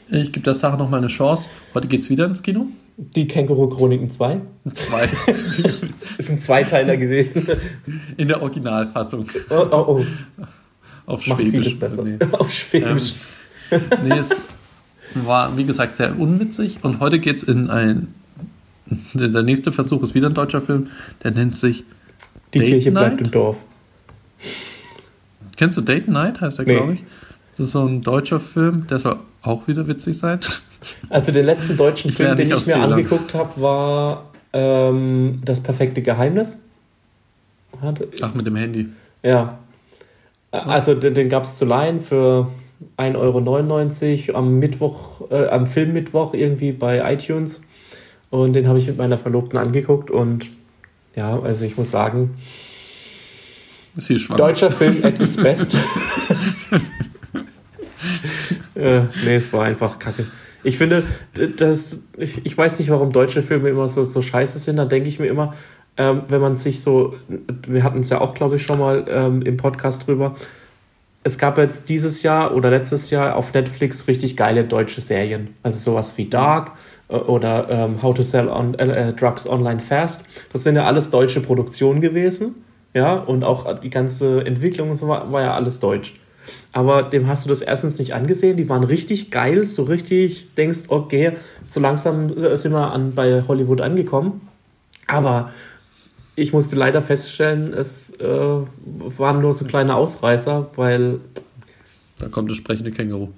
Ich 0.08 0.32
gebe 0.32 0.44
der 0.44 0.54
Sache 0.54 0.78
nochmal 0.78 1.00
eine 1.00 1.08
Chance. 1.08 1.48
Heute 1.74 1.88
geht 1.88 2.02
es 2.02 2.10
wieder 2.10 2.26
ins 2.26 2.42
Kino. 2.42 2.66
Die 2.96 3.26
Känguru-Chroniken 3.26 4.10
2. 4.10 4.40
Zwei. 4.74 5.08
Ist 6.18 6.30
ein 6.30 6.38
Zweiteiler 6.38 6.96
gewesen. 6.96 7.46
In 8.16 8.28
der 8.28 8.40
Originalfassung. 8.40 9.26
Oh, 9.50 9.66
oh, 9.70 9.84
oh. 9.86 10.04
Auf 11.06 11.22
Schwäbisch. 11.22 11.78
besser. 11.78 12.02
Nee. 12.02 12.18
Auf 12.32 12.52
Schwäbisch. 12.52 13.14
nee, 14.02 14.18
es 14.18 14.42
war, 15.14 15.56
wie 15.56 15.64
gesagt, 15.64 15.96
sehr 15.96 16.18
unwitzig. 16.18 16.78
Und 16.82 17.00
heute 17.00 17.18
geht 17.18 17.36
es 17.36 17.42
in 17.42 17.68
ein. 17.68 18.14
Der 19.14 19.42
nächste 19.42 19.72
Versuch 19.72 20.02
ist 20.02 20.14
wieder 20.14 20.28
ein 20.28 20.34
deutscher 20.34 20.60
Film. 20.60 20.88
Der 21.24 21.30
nennt 21.32 21.56
sich. 21.56 21.84
Die 22.54 22.58
Date 22.60 22.68
Kirche 22.68 22.90
bleibt 22.92 23.16
Night? 23.16 23.26
im 23.26 23.30
Dorf. 23.32 23.64
Kennst 25.56 25.76
du 25.76 25.80
Date 25.80 26.08
Night? 26.08 26.40
Heißt 26.40 26.58
der, 26.58 26.66
Nee. 26.66 26.74
glaube 26.76 26.92
ich. 26.94 27.04
Das 27.56 27.66
ist 27.66 27.72
so 27.72 27.84
ein 27.84 28.02
deutscher 28.02 28.38
Film, 28.38 28.86
der 28.86 28.98
soll 28.98 29.16
auch 29.42 29.66
wieder 29.68 29.86
witzig 29.86 30.18
sein. 30.18 30.40
Also 31.10 31.32
den 31.32 31.46
letzten 31.46 31.76
deutschen 31.76 32.10
Ich 32.10 32.16
Film, 32.16 32.36
den 32.36 32.46
ich 32.46 32.52
mir 32.54 32.60
Fehlern. 32.60 32.92
angeguckt 32.92 33.34
habe, 33.34 33.60
war 33.60 34.30
ähm, 34.52 35.40
Das 35.44 35.60
perfekte 35.60 36.00
Geheimnis. 36.00 36.62
Hat- 37.80 38.02
Ach, 38.22 38.34
mit 38.34 38.46
dem 38.46 38.54
Handy. 38.54 38.86
Ja. 39.24 39.58
Also 40.52 40.94
den, 40.94 41.14
den 41.14 41.28
gab 41.28 41.42
es 41.42 41.56
zu 41.56 41.64
leihen 41.64 42.02
für 42.02 42.48
1,99 42.98 44.28
Euro 44.28 44.38
am 44.38 44.58
Mittwoch, 44.60 45.28
äh, 45.32 45.48
am 45.48 45.66
Filmmittwoch 45.66 46.34
irgendwie 46.34 46.70
bei 46.70 47.12
iTunes. 47.12 47.62
Und 48.30 48.54
den 48.54 48.68
habe 48.68 48.78
ich 48.78 48.86
mit 48.86 48.98
meiner 48.98 49.18
Verlobten 49.18 49.58
angeguckt 49.58 50.10
und 50.10 50.50
ja, 51.14 51.38
also 51.40 51.64
ich 51.64 51.76
muss 51.76 51.90
sagen, 51.90 52.36
deutscher 54.36 54.70
Film 54.70 55.02
at 55.02 55.18
its 55.20 55.36
best. 55.36 55.74
äh, 58.74 59.00
nee, 59.24 59.34
es 59.36 59.52
war 59.52 59.64
einfach 59.64 59.98
kacke. 59.98 60.26
Ich 60.62 60.78
finde, 60.78 61.04
das, 61.56 62.00
ich, 62.16 62.44
ich 62.44 62.58
weiß 62.58 62.78
nicht, 62.78 62.90
warum 62.90 63.12
deutsche 63.12 63.42
Filme 63.42 63.68
immer 63.68 63.88
so, 63.88 64.04
so 64.04 64.20
scheiße 64.20 64.58
sind. 64.58 64.76
Da 64.76 64.84
denke 64.84 65.08
ich 65.08 65.18
mir 65.18 65.28
immer, 65.28 65.52
ähm, 65.96 66.22
wenn 66.28 66.40
man 66.40 66.56
sich 66.56 66.82
so, 66.82 67.14
wir 67.66 67.82
hatten 67.84 68.00
es 68.00 68.10
ja 68.10 68.20
auch, 68.20 68.34
glaube 68.34 68.56
ich, 68.56 68.64
schon 68.64 68.78
mal 68.78 69.06
ähm, 69.08 69.42
im 69.42 69.56
Podcast 69.56 70.06
drüber. 70.06 70.36
Es 71.22 71.38
gab 71.38 71.56
jetzt 71.58 71.88
dieses 71.88 72.22
Jahr 72.22 72.54
oder 72.54 72.70
letztes 72.70 73.10
Jahr 73.10 73.36
auf 73.36 73.54
Netflix 73.54 74.06
richtig 74.06 74.36
geile 74.36 74.64
deutsche 74.64 75.00
Serien. 75.00 75.54
Also 75.62 75.78
sowas 75.92 76.18
wie 76.18 76.28
Dark 76.28 76.72
oder 77.08 77.68
ähm, 77.70 78.02
How 78.02 78.14
to 78.14 78.22
Sell 78.22 78.48
on, 78.48 78.74
äh, 78.74 79.08
äh, 79.08 79.12
Drugs 79.12 79.48
Online 79.48 79.80
Fast. 79.80 80.22
Das 80.52 80.64
sind 80.64 80.76
ja 80.76 80.84
alles 80.84 81.10
deutsche 81.10 81.40
Produktionen 81.40 82.00
gewesen. 82.00 82.56
Ja, 82.94 83.14
und 83.14 83.44
auch 83.44 83.80
die 83.80 83.90
ganze 83.90 84.44
Entwicklung 84.46 84.98
war, 85.02 85.30
war 85.30 85.42
ja 85.42 85.54
alles 85.54 85.80
deutsch. 85.80 86.14
Aber 86.72 87.02
dem 87.02 87.26
hast 87.26 87.44
du 87.44 87.48
das 87.48 87.60
erstens 87.60 87.98
nicht 87.98 88.14
angesehen. 88.14 88.56
Die 88.56 88.68
waren 88.68 88.84
richtig 88.84 89.30
geil, 89.30 89.66
so 89.66 89.82
richtig 89.82 90.54
denkst, 90.54 90.84
okay, 90.88 91.32
so 91.66 91.80
langsam 91.80 92.36
äh, 92.36 92.56
sind 92.56 92.72
wir 92.72 92.92
an, 92.92 93.14
bei 93.14 93.42
Hollywood 93.46 93.80
angekommen. 93.80 94.48
Aber 95.06 95.50
ich 96.36 96.52
musste 96.52 96.76
leider 96.76 97.00
feststellen, 97.02 97.72
es 97.72 98.10
äh, 98.20 98.26
waren 98.26 99.40
nur 99.40 99.52
so 99.52 99.64
kleine 99.64 99.94
Ausreißer, 99.94 100.70
weil 100.76 101.20
Da 102.18 102.28
kommt 102.28 102.50
das 102.50 102.56
sprechende 102.56 102.90
Känguru. 102.90 103.28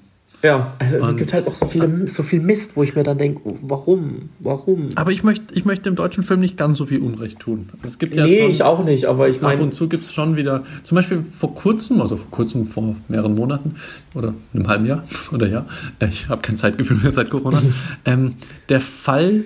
Ja, 0.43 0.75
also 0.79 0.97
es 0.97 1.03
Mann. 1.03 1.17
gibt 1.17 1.33
halt 1.33 1.49
auch 1.49 1.55
so, 1.55 1.67
viele, 1.67 2.07
so 2.07 2.23
viel 2.23 2.39
Mist, 2.39 2.77
wo 2.77 2.85
ich 2.85 2.95
mir 2.95 3.03
dann 3.03 3.19
denke, 3.19 3.41
warum, 3.63 4.29
warum? 4.39 4.91
Aber 4.95 5.11
ich 5.11 5.25
möchte, 5.25 5.53
ich 5.55 5.65
möchte 5.65 5.85
dem 5.85 5.97
deutschen 5.97 6.23
Film 6.23 6.39
nicht 6.39 6.57
ganz 6.57 6.79
so 6.79 6.87
viel 6.87 7.01
Unrecht 7.01 7.41
tun. 7.41 7.71
Es 7.83 7.99
gibt 7.99 8.15
ja 8.15 8.25
nee, 8.25 8.43
schon, 8.43 8.51
ich 8.53 8.63
auch 8.63 8.85
nicht, 8.85 9.07
aber 9.07 9.29
ich 9.29 9.37
ab 9.37 9.43
meine, 9.43 9.63
und 9.63 9.75
zu 9.75 9.89
gibt 9.89 10.05
es 10.05 10.15
schon 10.15 10.37
wieder, 10.37 10.63
zum 10.85 10.95
Beispiel 10.95 11.25
vor 11.29 11.55
kurzem, 11.55 12.01
also 12.01 12.17
vor 12.17 12.31
kurzem, 12.31 12.67
vor 12.67 12.95
mehreren 13.09 13.35
Monaten 13.35 13.75
oder 14.15 14.33
einem 14.55 14.69
halben 14.69 14.87
Jahr 14.87 15.03
oder 15.33 15.49
ja, 15.49 15.67
ich 16.09 16.29
habe 16.29 16.41
kein 16.41 16.57
Zeitgefühl 16.57 16.99
mehr 16.99 17.11
seit 17.11 17.31
Corona, 17.31 17.61
ähm, 18.05 18.35
der 18.69 18.81
Fall, 18.81 19.45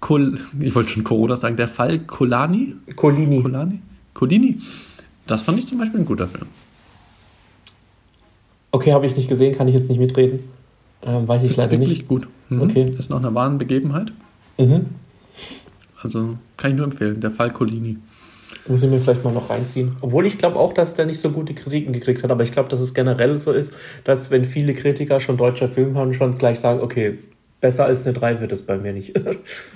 Kol 0.00 0.38
ich 0.60 0.74
wollte 0.74 0.90
schon 0.90 1.04
Corona 1.04 1.36
sagen, 1.36 1.56
der 1.56 1.68
Fall 1.68 2.00
Kolani, 2.00 2.76
Colini. 2.96 3.42
Kolani, 3.42 3.80
Colini, 4.12 4.58
das 5.26 5.42
fand 5.42 5.58
ich 5.58 5.66
zum 5.66 5.78
Beispiel 5.78 6.00
ein 6.00 6.06
guter 6.06 6.28
Film. 6.28 6.46
Okay, 8.78 8.92
habe 8.92 9.06
ich 9.06 9.16
nicht 9.16 9.28
gesehen, 9.28 9.56
kann 9.56 9.66
ich 9.66 9.74
jetzt 9.74 9.88
nicht 9.88 9.98
mitreden. 9.98 10.38
Ähm, 11.02 11.26
weiß 11.26 11.42
ich 11.42 11.50
Ist 11.50 11.56
leider 11.56 11.72
wirklich 11.72 11.98
nicht. 11.98 12.08
gut. 12.08 12.28
Mhm. 12.48 12.62
Okay. 12.62 12.86
Ist 12.96 13.10
nach 13.10 13.16
einer 13.16 13.34
wahren 13.34 13.58
Begebenheit. 13.58 14.12
Mhm. 14.56 14.86
Also 16.00 16.38
kann 16.56 16.70
ich 16.70 16.76
nur 16.76 16.84
empfehlen, 16.84 17.20
der 17.20 17.32
Fall 17.32 17.50
Colini. 17.50 17.96
Muss 18.68 18.84
ich 18.84 18.88
mir 18.88 19.00
vielleicht 19.00 19.24
mal 19.24 19.32
noch 19.32 19.50
reinziehen. 19.50 19.96
Obwohl 20.00 20.26
ich 20.26 20.38
glaube 20.38 20.60
auch, 20.60 20.72
dass 20.72 20.94
der 20.94 21.06
nicht 21.06 21.18
so 21.18 21.30
gute 21.30 21.54
Kritiken 21.54 21.92
gekriegt 21.92 22.22
hat. 22.22 22.30
Aber 22.30 22.44
ich 22.44 22.52
glaube, 22.52 22.68
dass 22.68 22.78
es 22.78 22.94
generell 22.94 23.36
so 23.40 23.50
ist, 23.50 23.72
dass 24.04 24.30
wenn 24.30 24.44
viele 24.44 24.74
Kritiker 24.74 25.18
schon 25.18 25.36
deutscher 25.36 25.68
Film 25.68 25.98
haben, 25.98 26.14
schon 26.14 26.38
gleich 26.38 26.60
sagen, 26.60 26.80
okay, 26.80 27.18
besser 27.60 27.84
als 27.84 28.06
eine 28.06 28.12
3 28.12 28.40
wird 28.40 28.52
es 28.52 28.62
bei 28.62 28.78
mir 28.78 28.92
nicht. 28.92 29.16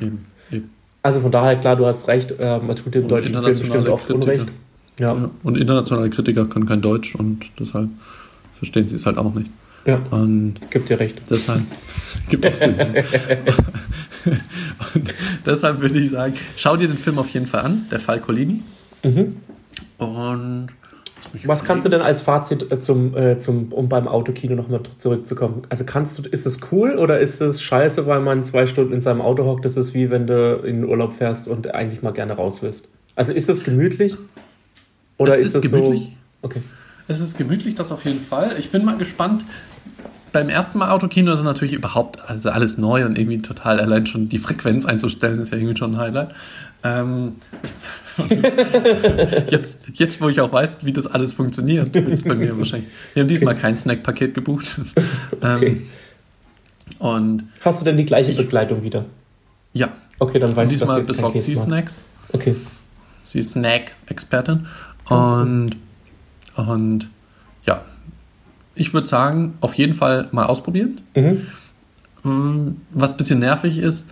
Eben, 0.01 0.27
eben. 0.53 0.71
also 1.03 1.19
von 1.23 1.33
daher, 1.33 1.57
klar, 1.57 1.75
du 1.75 1.87
hast 1.87 2.07
recht, 2.07 2.37
äh, 2.39 2.61
man 2.61 2.77
tut 2.77 2.95
dem 2.95 3.03
Und 3.03 3.11
deutschen 3.11 3.41
Film 3.41 3.59
bestimmt 3.59 3.89
oft 3.89 4.07
Kritiker. 4.07 4.33
Unrecht. 4.33 4.53
Ja. 5.01 5.13
Ja. 5.13 5.31
Und 5.43 5.57
internationale 5.57 6.09
Kritiker 6.11 6.45
können 6.45 6.67
kein 6.67 6.83
Deutsch 6.83 7.17
und 7.17 7.51
deshalb 7.59 7.89
verstehen 8.63 8.87
sie 8.87 8.95
es 8.95 9.07
halt 9.07 9.19
auch 9.19 9.35
nicht. 9.35 9.51
ja, 9.87 9.97
Und 10.11 10.55
gibt 10.71 10.89
dir 10.89 11.01
recht. 11.01 11.21
deshalb 11.29 11.63
gibt 12.29 12.47
auch 12.47 12.55
Sinn. 12.55 12.77
und 14.95 15.15
deshalb 15.45 15.81
würde 15.81 15.99
ich 15.99 16.11
sagen, 16.11 16.35
schau 16.57 16.77
dir 16.77 16.87
den 16.87 16.97
Film 16.97 17.19
auf 17.19 17.29
jeden 17.31 17.47
Fall 17.47 17.63
an, 17.63 17.87
der 17.91 17.99
Fall 17.99 18.21
Colini. 18.21 18.63
Mhm. 19.03 19.37
Und 19.99 20.69
Was 21.45 21.65
kannst 21.65 21.85
du 21.85 21.89
denn 21.89 22.03
als 22.03 22.23
Fazit 22.23 22.71
äh, 22.71 22.79
zum, 22.81 23.17
äh, 23.17 23.39
zum, 23.39 23.73
um 23.73 23.89
beim 23.89 24.07
Autokino 24.07 24.55
nochmal 24.55 24.81
zurückzukommen? 24.99 25.63
Also 25.69 25.85
kannst 25.85 26.19
du, 26.19 26.23
ist 26.29 26.47
es 26.47 26.61
cool 26.71 26.97
oder 26.99 27.19
ist 27.19 27.41
es 27.41 27.61
scheiße, 27.63 28.07
weil 28.07 28.21
man 28.21 28.45
zwei 28.45 28.67
Stunden 28.69 28.93
in 28.93 29.01
seinem 29.01 29.21
Auto 29.21 29.45
hockt? 29.45 29.65
Das 29.65 29.77
ist 29.77 29.93
wie 29.95 30.11
wenn 30.11 30.27
du 30.29 30.57
in 30.65 30.83
den 30.83 30.85
Urlaub 30.89 31.15
fährst 31.15 31.49
und 31.49 31.75
eigentlich 31.75 32.03
mal 32.03 32.13
gerne 32.13 32.35
raus 32.35 32.63
willst. 32.63 32.87
Also 33.17 33.33
ist 33.33 33.49
es 33.49 33.65
gemütlich? 33.65 34.17
Oder 35.19 35.35
Es 35.35 35.41
ist 35.49 35.55
ist 35.57 35.65
es 35.65 35.71
gemütlich. 35.73 36.05
so? 36.05 36.09
Okay. 36.43 36.61
Es 37.13 37.21
ist 37.21 37.37
gemütlich, 37.37 37.75
das 37.75 37.93
auf 37.93 38.05
jeden 38.05 38.21
Fall. 38.21 38.57
Ich 38.59 38.71
bin 38.71 38.85
mal 38.85 38.97
gespannt. 38.97 39.45
Beim 40.33 40.49
ersten 40.49 40.79
Mal 40.79 40.91
Autokino 40.91 41.33
ist 41.35 41.43
natürlich 41.43 41.75
überhaupt 41.75 42.31
also 42.31 42.49
alles 42.51 42.79
neu 42.79 43.05
und 43.05 43.19
irgendwie 43.19 43.43
total 43.43 43.81
allein 43.81 44.07
schon 44.07 44.31
die 44.31 44.39
Frequenz 44.39 44.87
einzustellen, 44.87 45.41
ist 45.41 45.53
ja 45.53 45.59
irgendwie 45.59 45.77
schon 45.77 45.95
ein 45.95 45.99
Highlight. 45.99 46.31
Ähm, 46.83 47.37
jetzt, 49.51 49.83
jetzt, 49.93 50.21
wo 50.23 50.31
ich 50.31 50.41
auch 50.41 50.51
weiß, 50.51 50.87
wie 50.87 50.93
das 50.95 51.07
alles 51.07 51.35
funktioniert, 51.35 51.93
wird 51.95 52.11
es 52.11 52.23
bei 52.23 52.35
mir 52.35 52.57
wahrscheinlich. 52.57 52.91
Wir 53.13 53.23
haben 53.23 53.29
diesmal 53.29 53.55
kein 53.57 53.77
Snackpaket 53.77 54.35
gebucht. 54.35 54.81
Okay. 55.43 55.67
Ähm, 55.67 55.87
und 56.99 57.45
Hast 57.65 57.81
du 57.81 57.85
denn 57.85 57.97
die 57.97 58.07
gleiche 58.07 58.33
Begleitung 58.33 58.83
wieder? 58.83 59.05
ja, 59.73 59.89
Okay, 60.19 60.39
dann 60.39 60.51
und 60.51 60.57
weißt 60.57 60.73
du, 60.73 60.79
dass 60.79 60.89
du 60.89 61.01
diesmal 61.01 61.01
jetzt 61.01 61.17
kein 61.19 61.33
besorgt 61.33 61.43
sie. 61.43 61.57
Snacks. 61.57 62.03
Okay. 62.33 62.55
Sie 63.27 63.41
ist 63.41 63.51
Snack-Expertin. 63.53 64.67
Und, 65.09 65.77
und 66.57 67.09
ja, 67.67 67.81
ich 68.75 68.93
würde 68.95 69.07
sagen, 69.07 69.55
auf 69.61 69.75
jeden 69.75 69.95
Fall 69.95 70.29
mal 70.33 70.47
ausprobieren. 70.47 71.01
Mhm. 71.15 71.47
Mm, 72.25 72.77
Was 72.93 73.13
ein 73.15 73.17
bisschen 73.17 73.39
nervig 73.41 73.79
ist, 73.79 74.07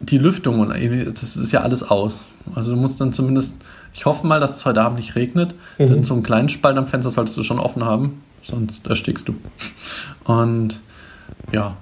die 0.00 0.18
Lüftung 0.18 0.60
und 0.60 0.68
das 0.70 1.36
ist 1.36 1.52
ja 1.52 1.60
alles 1.60 1.82
aus. 1.82 2.20
Also 2.54 2.70
du 2.72 2.76
musst 2.76 3.00
dann 3.00 3.12
zumindest, 3.12 3.56
ich 3.94 4.04
hoffe 4.06 4.26
mal, 4.26 4.38
dass 4.40 4.56
es 4.56 4.64
heute 4.66 4.82
Abend 4.82 4.98
nicht 4.98 5.14
regnet, 5.14 5.54
Mhm. 5.78 5.86
denn 5.86 6.02
so 6.04 6.14
einen 6.14 6.22
kleinen 6.22 6.48
Spalt 6.48 6.76
am 6.76 6.86
Fenster 6.86 7.10
solltest 7.10 7.36
du 7.38 7.42
schon 7.42 7.58
offen 7.58 7.84
haben, 7.84 8.20
sonst 8.42 8.86
erstickst 8.86 9.28
du. 9.28 9.34
Und 10.24 10.80
ja. 11.52 11.76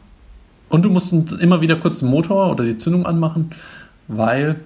Und 0.69 0.85
du 0.85 0.91
musst 0.91 1.13
immer 1.13 1.61
wieder 1.61 1.77
kurz 1.77 1.99
den 1.99 2.09
Motor 2.09 2.51
oder 2.51 2.65
die 2.65 2.77
Zündung 2.77 3.05
anmachen, 3.05 3.51
weil 4.09 4.61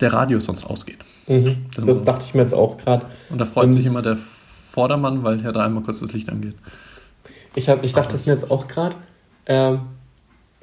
der 0.00 0.12
Radius 0.12 0.44
sonst 0.44 0.64
ausgeht. 0.64 0.98
Mhm. 1.26 1.66
Das 1.74 1.84
Das 1.84 2.04
dachte 2.04 2.24
ich 2.24 2.34
mir 2.34 2.42
jetzt 2.42 2.54
auch 2.54 2.78
gerade. 2.78 3.06
Und 3.30 3.38
da 3.38 3.44
freut 3.44 3.66
Ähm, 3.66 3.72
sich 3.72 3.86
immer 3.86 4.02
der 4.02 4.16
Vordermann, 4.16 5.24
weil 5.24 5.42
ja 5.42 5.52
da 5.52 5.64
einmal 5.64 5.82
kurz 5.82 6.00
das 6.00 6.12
Licht 6.12 6.28
angeht. 6.28 6.54
Ich, 7.54 7.68
hab, 7.68 7.82
ich 7.82 7.92
dachte 7.92 8.14
es 8.14 8.26
mir 8.26 8.32
jetzt 8.32 8.50
auch 8.50 8.68
gerade, 8.68 8.96
ähm, 9.46 9.80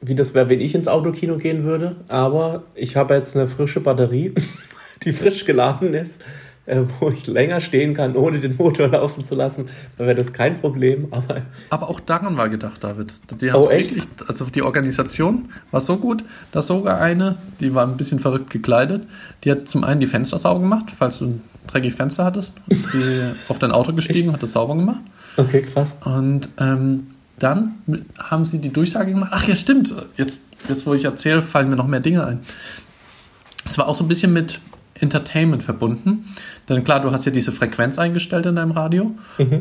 wie 0.01 0.15
das 0.15 0.33
wäre, 0.33 0.49
wenn 0.49 0.61
ich 0.61 0.75
ins 0.75 0.87
Autokino 0.87 1.37
gehen 1.37 1.63
würde. 1.63 1.95
Aber 2.07 2.63
ich 2.75 2.95
habe 2.95 3.15
jetzt 3.15 3.35
eine 3.35 3.47
frische 3.47 3.79
Batterie, 3.79 4.33
die 5.03 5.13
frisch 5.13 5.45
geladen 5.45 5.93
ist, 5.93 6.21
äh, 6.21 6.23
wo 6.99 7.09
ich 7.09 7.27
länger 7.27 7.59
stehen 7.59 7.93
kann, 7.93 8.15
ohne 8.15 8.39
den 8.39 8.55
Motor 8.55 8.87
laufen 8.87 9.25
zu 9.25 9.35
lassen. 9.35 9.67
Da 9.97 10.05
wäre 10.05 10.15
das 10.15 10.31
kein 10.31 10.55
Problem. 10.55 11.07
Aber 11.11 11.41
Aber 11.69 11.89
auch 11.89 11.99
daran 11.99 12.37
war 12.37 12.47
gedacht, 12.49 12.83
David. 12.83 13.13
Die 13.41 13.51
Oh, 13.51 13.69
echt? 13.69 13.89
wirklich, 13.91 14.07
also 14.27 14.45
die 14.45 14.61
Organisation 14.61 15.49
war 15.71 15.81
so 15.81 15.97
gut, 15.97 16.23
dass 16.51 16.67
sogar 16.67 16.99
eine, 17.01 17.37
die 17.59 17.73
war 17.75 17.85
ein 17.85 17.97
bisschen 17.97 18.19
verrückt 18.19 18.49
gekleidet, 18.49 19.05
die 19.43 19.51
hat 19.51 19.67
zum 19.67 19.83
einen 19.83 19.99
die 19.99 20.07
Fenster 20.07 20.37
sauber 20.37 20.61
gemacht, 20.61 20.85
falls 20.95 21.19
du 21.19 21.25
ein 21.25 21.41
dreckiges 21.67 21.97
Fenster 21.97 22.23
hattest, 22.25 22.55
hat 22.69 22.85
sie 22.87 23.21
auf 23.49 23.59
dein 23.59 23.71
Auto 23.71 23.91
gestiegen 23.93 24.29
und 24.29 24.35
hat 24.35 24.43
das 24.43 24.53
sauber 24.53 24.75
gemacht. 24.75 25.01
okay, 25.37 25.63
krass. 25.63 25.95
Und 26.05 26.47
ähm, 26.59 27.07
dann 27.39 27.73
haben 28.17 28.45
sie 28.45 28.59
die 28.59 28.71
Durchsage 28.71 29.11
gemacht. 29.11 29.31
Ach 29.33 29.45
ja, 29.47 29.55
stimmt. 29.55 29.93
Jetzt, 30.15 30.43
jetzt 30.69 30.85
wo 30.85 30.93
ich 30.93 31.03
erzähle, 31.03 31.41
fallen 31.41 31.69
mir 31.69 31.75
noch 31.75 31.87
mehr 31.87 31.99
Dinge 31.99 32.25
ein. 32.25 32.39
Es 33.65 33.77
war 33.77 33.87
auch 33.87 33.95
so 33.95 34.03
ein 34.05 34.07
bisschen 34.07 34.31
mit 34.31 34.59
Entertainment 34.99 35.63
verbunden. 35.63 36.35
Denn 36.69 36.83
klar, 36.83 37.01
du 37.01 37.11
hast 37.11 37.25
ja 37.25 37.31
diese 37.31 37.51
Frequenz 37.51 37.97
eingestellt 37.97 38.45
in 38.45 38.55
deinem 38.55 38.71
Radio. 38.71 39.11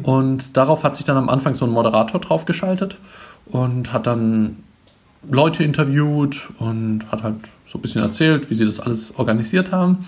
Und 0.02 0.56
darauf 0.56 0.84
hat 0.84 0.96
sich 0.96 1.06
dann 1.06 1.16
am 1.16 1.28
Anfang 1.28 1.54
so 1.54 1.64
ein 1.64 1.70
Moderator 1.70 2.20
draufgeschaltet 2.20 2.98
und 3.46 3.92
hat 3.92 4.06
dann 4.06 4.58
Leute 5.30 5.62
interviewt 5.64 6.48
und 6.58 7.10
hat 7.10 7.22
halt 7.22 7.36
so 7.66 7.78
ein 7.78 7.82
bisschen 7.82 8.02
erzählt, 8.02 8.50
wie 8.50 8.54
sie 8.54 8.66
das 8.66 8.80
alles 8.80 9.16
organisiert 9.16 9.72
haben. 9.72 10.06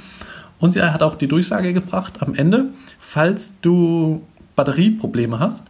Und 0.59 0.73
sie 0.73 0.83
hat 0.83 1.03
auch 1.03 1.15
die 1.15 1.29
Durchsage 1.29 1.73
gebracht 1.73 2.15
am 2.21 2.35
Ende, 2.35 2.67
falls 2.99 3.55
du 3.61 4.23
Batterieprobleme 4.57 5.39
hast, 5.39 5.67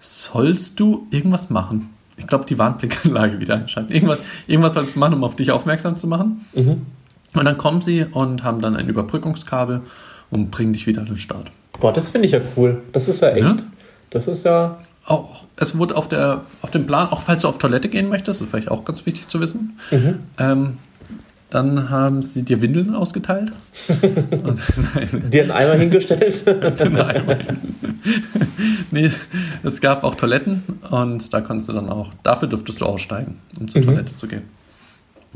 sollst 0.00 0.78
du 0.78 1.06
irgendwas 1.10 1.50
machen. 1.50 1.90
Ich 2.16 2.26
glaube, 2.26 2.44
die 2.46 2.58
Warnblinkanlage 2.58 3.40
wieder 3.40 3.56
einschalten. 3.56 3.92
Irgendwas, 3.92 4.18
irgendwas 4.46 4.74
sollst 4.74 4.96
du 4.96 4.98
machen, 4.98 5.14
um 5.14 5.24
auf 5.24 5.36
dich 5.36 5.50
aufmerksam 5.50 5.96
zu 5.96 6.06
machen. 6.06 6.44
Und 7.38 7.44
dann 7.44 7.58
kommen 7.58 7.80
sie 7.80 8.04
und 8.04 8.44
haben 8.44 8.60
dann 8.60 8.76
ein 8.76 8.88
Überbrückungskabel 8.88 9.82
und 10.30 10.50
bringen 10.50 10.72
dich 10.72 10.86
wieder 10.86 11.02
an 11.02 11.06
den 11.06 11.18
Start. 11.18 11.50
Boah, 11.80 11.92
das 11.92 12.08
finde 12.08 12.26
ich 12.26 12.32
ja 12.32 12.40
cool. 12.56 12.82
Das 12.92 13.08
ist 13.08 13.20
ja 13.20 13.28
echt. 13.28 13.40
Ja? 13.40 13.56
Das 14.10 14.26
ist 14.26 14.44
ja. 14.44 14.78
Auch, 15.04 15.44
es 15.56 15.78
wurde 15.78 15.96
auf, 15.96 16.08
der, 16.08 16.42
auf 16.62 16.70
dem 16.70 16.86
Plan, 16.86 17.08
auch 17.08 17.22
falls 17.22 17.42
du 17.42 17.48
auf 17.48 17.58
Toilette 17.58 17.88
gehen 17.88 18.08
möchtest, 18.08 18.40
das 18.40 18.46
ist 18.46 18.50
vielleicht 18.50 18.70
auch 18.70 18.84
ganz 18.84 19.06
wichtig 19.06 19.28
zu 19.28 19.38
wissen, 19.40 19.78
ähm, 20.36 20.78
dann 21.48 21.90
haben 21.90 22.22
sie 22.22 22.42
dir 22.42 22.60
Windeln 22.60 22.92
ausgeteilt. 22.92 23.52
und, 23.88 24.60
nein, 24.94 25.30
Dir 25.30 25.42
einen 25.42 25.52
Eimer 25.52 25.74
hingestellt. 25.74 26.42
nein. 26.90 27.46
nee, 28.90 29.10
es 29.62 29.80
gab 29.80 30.02
auch 30.02 30.16
Toiletten 30.16 30.64
und 30.90 31.32
da 31.32 31.40
konntest 31.40 31.68
du 31.68 31.72
dann 31.72 31.88
auch, 31.88 32.10
dafür 32.24 32.48
durftest 32.48 32.80
du 32.80 32.86
aussteigen, 32.86 33.38
um 33.60 33.68
zur 33.68 33.82
Toilette 33.82 34.16
zu 34.16 34.26
gehen. 34.26 34.42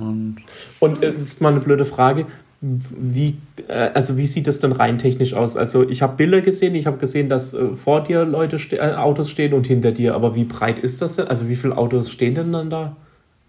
Und 0.02 0.36
Und 0.78 1.02
äh, 1.02 1.12
das 1.12 1.22
ist 1.22 1.40
mal 1.40 1.50
eine 1.50 1.60
blöde 1.60 1.84
Frage. 1.84 2.26
Wie, 2.60 3.36
äh, 3.68 3.90
also 3.94 4.18
wie 4.18 4.26
sieht 4.26 4.46
das 4.46 4.58
denn 4.58 4.72
rein 4.72 4.98
technisch 4.98 5.34
aus? 5.34 5.56
Also 5.56 5.88
ich 5.88 6.02
habe 6.02 6.16
Bilder 6.16 6.40
gesehen, 6.42 6.74
ich 6.74 6.86
habe 6.86 6.98
gesehen, 6.98 7.28
dass 7.28 7.54
äh, 7.54 7.74
vor 7.74 8.02
dir 8.02 8.24
Leute 8.24 8.58
ste 8.58 8.78
äh, 8.78 8.94
Autos 8.94 9.30
stehen 9.30 9.54
und 9.54 9.66
hinter 9.66 9.92
dir. 9.92 10.14
Aber 10.14 10.34
wie 10.36 10.44
breit 10.44 10.78
ist 10.78 11.00
das 11.00 11.16
denn? 11.16 11.28
Also 11.28 11.48
wie 11.48 11.56
viele 11.56 11.76
Autos 11.76 12.10
stehen 12.10 12.34
denn 12.34 12.52
dann 12.52 12.70
da? 12.70 12.96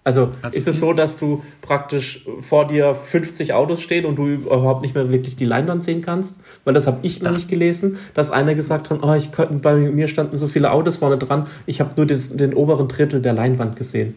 Also, 0.04 0.32
Also 0.42 0.58
ist 0.58 0.68
es 0.68 0.80
so, 0.80 0.94
dass 0.94 1.18
du 1.20 1.44
praktisch 1.62 2.26
vor 2.42 2.66
dir 2.66 2.96
50 2.96 3.54
Autos 3.54 3.82
stehen 3.82 4.06
und 4.06 4.16
du 4.16 4.28
überhaupt 4.28 4.82
nicht 4.82 4.96
mehr 4.96 5.12
wirklich 5.12 5.36
die 5.36 5.46
Leinwand 5.46 5.84
sehen 5.84 6.02
kannst? 6.02 6.38
Weil 6.64 6.74
das 6.74 6.88
habe 6.88 7.00
ich 7.04 7.22
nämlich 7.22 7.48
gelesen, 7.48 7.98
dass 8.16 8.32
einer 8.32 8.56
gesagt 8.56 8.90
hat, 8.90 9.00
oh, 9.04 9.14
ich 9.14 9.30
bei 9.30 9.76
mir 9.76 10.08
standen 10.08 10.38
so 10.38 10.48
viele 10.48 10.72
Autos 10.72 10.98
vorne 10.98 11.20
dran, 11.20 11.46
ich 11.68 11.82
habe 11.82 11.92
nur 11.98 12.08
des, 12.08 12.36
den 12.36 12.56
oberen 12.56 12.88
Drittel 12.88 13.22
der 13.22 13.34
Leinwand 13.34 13.76
gesehen. 13.76 14.16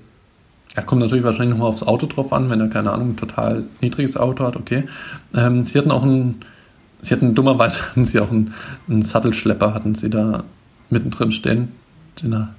Ja, 0.76 0.82
kommt 0.82 1.00
natürlich 1.00 1.24
wahrscheinlich 1.24 1.50
nochmal 1.50 1.68
aufs 1.68 1.82
Auto 1.84 2.06
drauf 2.06 2.32
an, 2.32 2.50
wenn 2.50 2.60
er, 2.60 2.68
keine 2.68 2.90
Ahnung, 2.92 3.10
ein 3.10 3.16
total 3.16 3.64
niedriges 3.80 4.16
Auto 4.16 4.44
hat, 4.44 4.56
okay. 4.56 4.84
Ähm, 5.34 5.62
sie 5.62 5.78
hatten 5.78 5.90
auch 5.92 6.02
einen, 6.02 6.40
sie 7.00 7.14
hatten 7.14 7.34
dummerweise 7.34 7.80
hatten 7.90 8.04
sie 8.04 8.18
auch 8.20 8.30
einen, 8.30 8.54
einen 8.88 9.02
Sattelschlepper, 9.02 9.72
hatten 9.74 9.94
sie 9.94 10.10
da 10.10 10.44
mittendrin 10.90 11.30
stehen. 11.30 11.68
Er- 12.22 12.54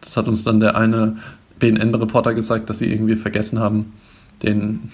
Das 0.00 0.16
hat 0.16 0.28
uns 0.28 0.44
dann 0.44 0.60
der 0.60 0.76
eine 0.76 1.16
BNN-Reporter 1.58 2.32
gesagt, 2.34 2.70
dass 2.70 2.78
sie 2.78 2.90
irgendwie 2.90 3.16
vergessen 3.16 3.58
haben, 3.58 3.92
den 4.42 4.90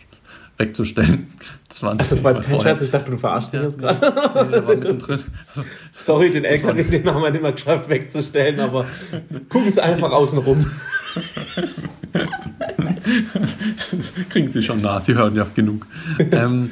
wegzustellen. 0.56 1.26
Das 1.68 1.82
war, 1.82 1.94
Das 1.94 2.24
war 2.24 2.32
jetzt 2.32 2.42
kein 2.44 2.58
Scherz, 2.60 2.80
ich 2.80 2.90
dachte, 2.90 3.10
du 3.10 3.18
verarschst 3.18 3.52
mich 3.52 3.62
jetzt 3.62 3.78
gerade. 3.78 4.00
Nee, 4.46 4.50
der 4.50 4.66
war 4.66 4.74
mittendrin. 4.74 5.20
Also, 5.54 5.68
Sorry, 5.92 6.30
den 6.30 6.44
LKW, 6.44 6.82
den 6.84 7.06
haben 7.12 7.22
wir 7.22 7.30
nicht 7.30 7.42
mal 7.42 7.52
geschafft 7.52 7.88
wegzustellen, 7.88 8.58
aber 8.60 8.84
gucken 9.50 9.70
Sie 9.70 9.82
einfach 9.82 10.10
außen 10.10 10.38
rum. 10.38 10.66
Das 13.90 14.12
kriegen 14.30 14.48
sie 14.48 14.62
schon 14.62 14.78
nah, 14.78 15.00
sie 15.00 15.14
hören 15.14 15.34
ja 15.34 15.46
genug. 15.54 15.86
ähm, 16.32 16.70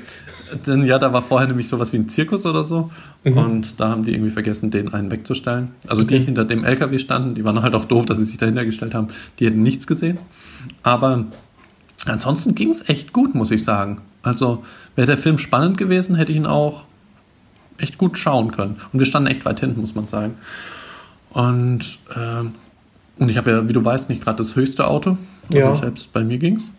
denn 0.67 0.85
ja, 0.85 0.99
da 0.99 1.13
war 1.13 1.23
vorher 1.23 1.49
nämlich 1.49 1.69
sowas 1.69 1.93
wie 1.93 1.97
ein 1.97 2.09
Zirkus 2.09 2.47
oder 2.47 2.65
so. 2.65 2.91
Und 3.25 3.81
da 3.81 3.89
haben 3.89 4.05
die 4.05 4.13
irgendwie 4.13 4.31
vergessen, 4.31 4.71
den 4.71 4.93
einen 4.93 5.11
wegzustellen. 5.11 5.71
Also 5.89 6.05
die 6.05 6.19
hinter 6.19 6.45
dem 6.45 6.65
LKW 6.65 6.99
standen, 6.99 7.35
die 7.35 7.45
waren 7.45 7.63
halt 7.63 7.75
auch 7.75 7.87
doof, 7.87 8.05
dass 8.07 8.19
sie 8.19 8.25
sich 8.25 8.37
dahinter 8.37 8.65
gestellt 8.65 8.95
haben. 8.95 9.09
Die 9.39 9.47
hätten 9.47 9.63
nichts 9.63 9.87
gesehen. 9.87 10.19
Aber 10.83 11.25
ansonsten 12.07 12.55
ging 12.55 12.71
es 12.71 12.89
echt 12.89 13.13
gut, 13.13 13.35
muss 13.35 13.51
ich 13.51 13.65
sagen. 13.65 14.03
Also 14.23 14.65
wäre 14.97 15.07
der 15.07 15.19
Film 15.19 15.39
spannend 15.39 15.77
gewesen, 15.77 16.15
hätte 16.17 16.33
ich 16.33 16.39
ihn 16.39 16.47
auch 16.47 16.85
echt 17.79 17.99
gut 17.99 18.19
schauen 18.19 18.53
können. 18.53 18.77
Und 18.93 18.99
wir 18.99 19.07
standen 19.07 19.31
echt 19.31 19.45
weit 19.45 19.61
hinten, 19.61 19.81
muss 19.81 19.95
man 19.95 20.07
sagen. 20.07 20.35
Und, 21.31 21.99
ähm, 22.17 22.53
und 23.19 23.31
ich 23.31 23.37
habe 23.37 23.51
ja, 23.51 23.69
wie 23.69 23.73
du 23.73 23.85
weißt, 23.85 24.09
nicht 24.09 24.23
gerade 24.23 24.39
das 24.39 24.55
höchste 24.55 24.87
Auto. 24.87 25.17
Also 25.53 25.59
Ja. 25.59 25.75
Selbst 25.77 26.13
bei 26.13 26.23
mir 26.25 26.39
ging's. 26.39 26.73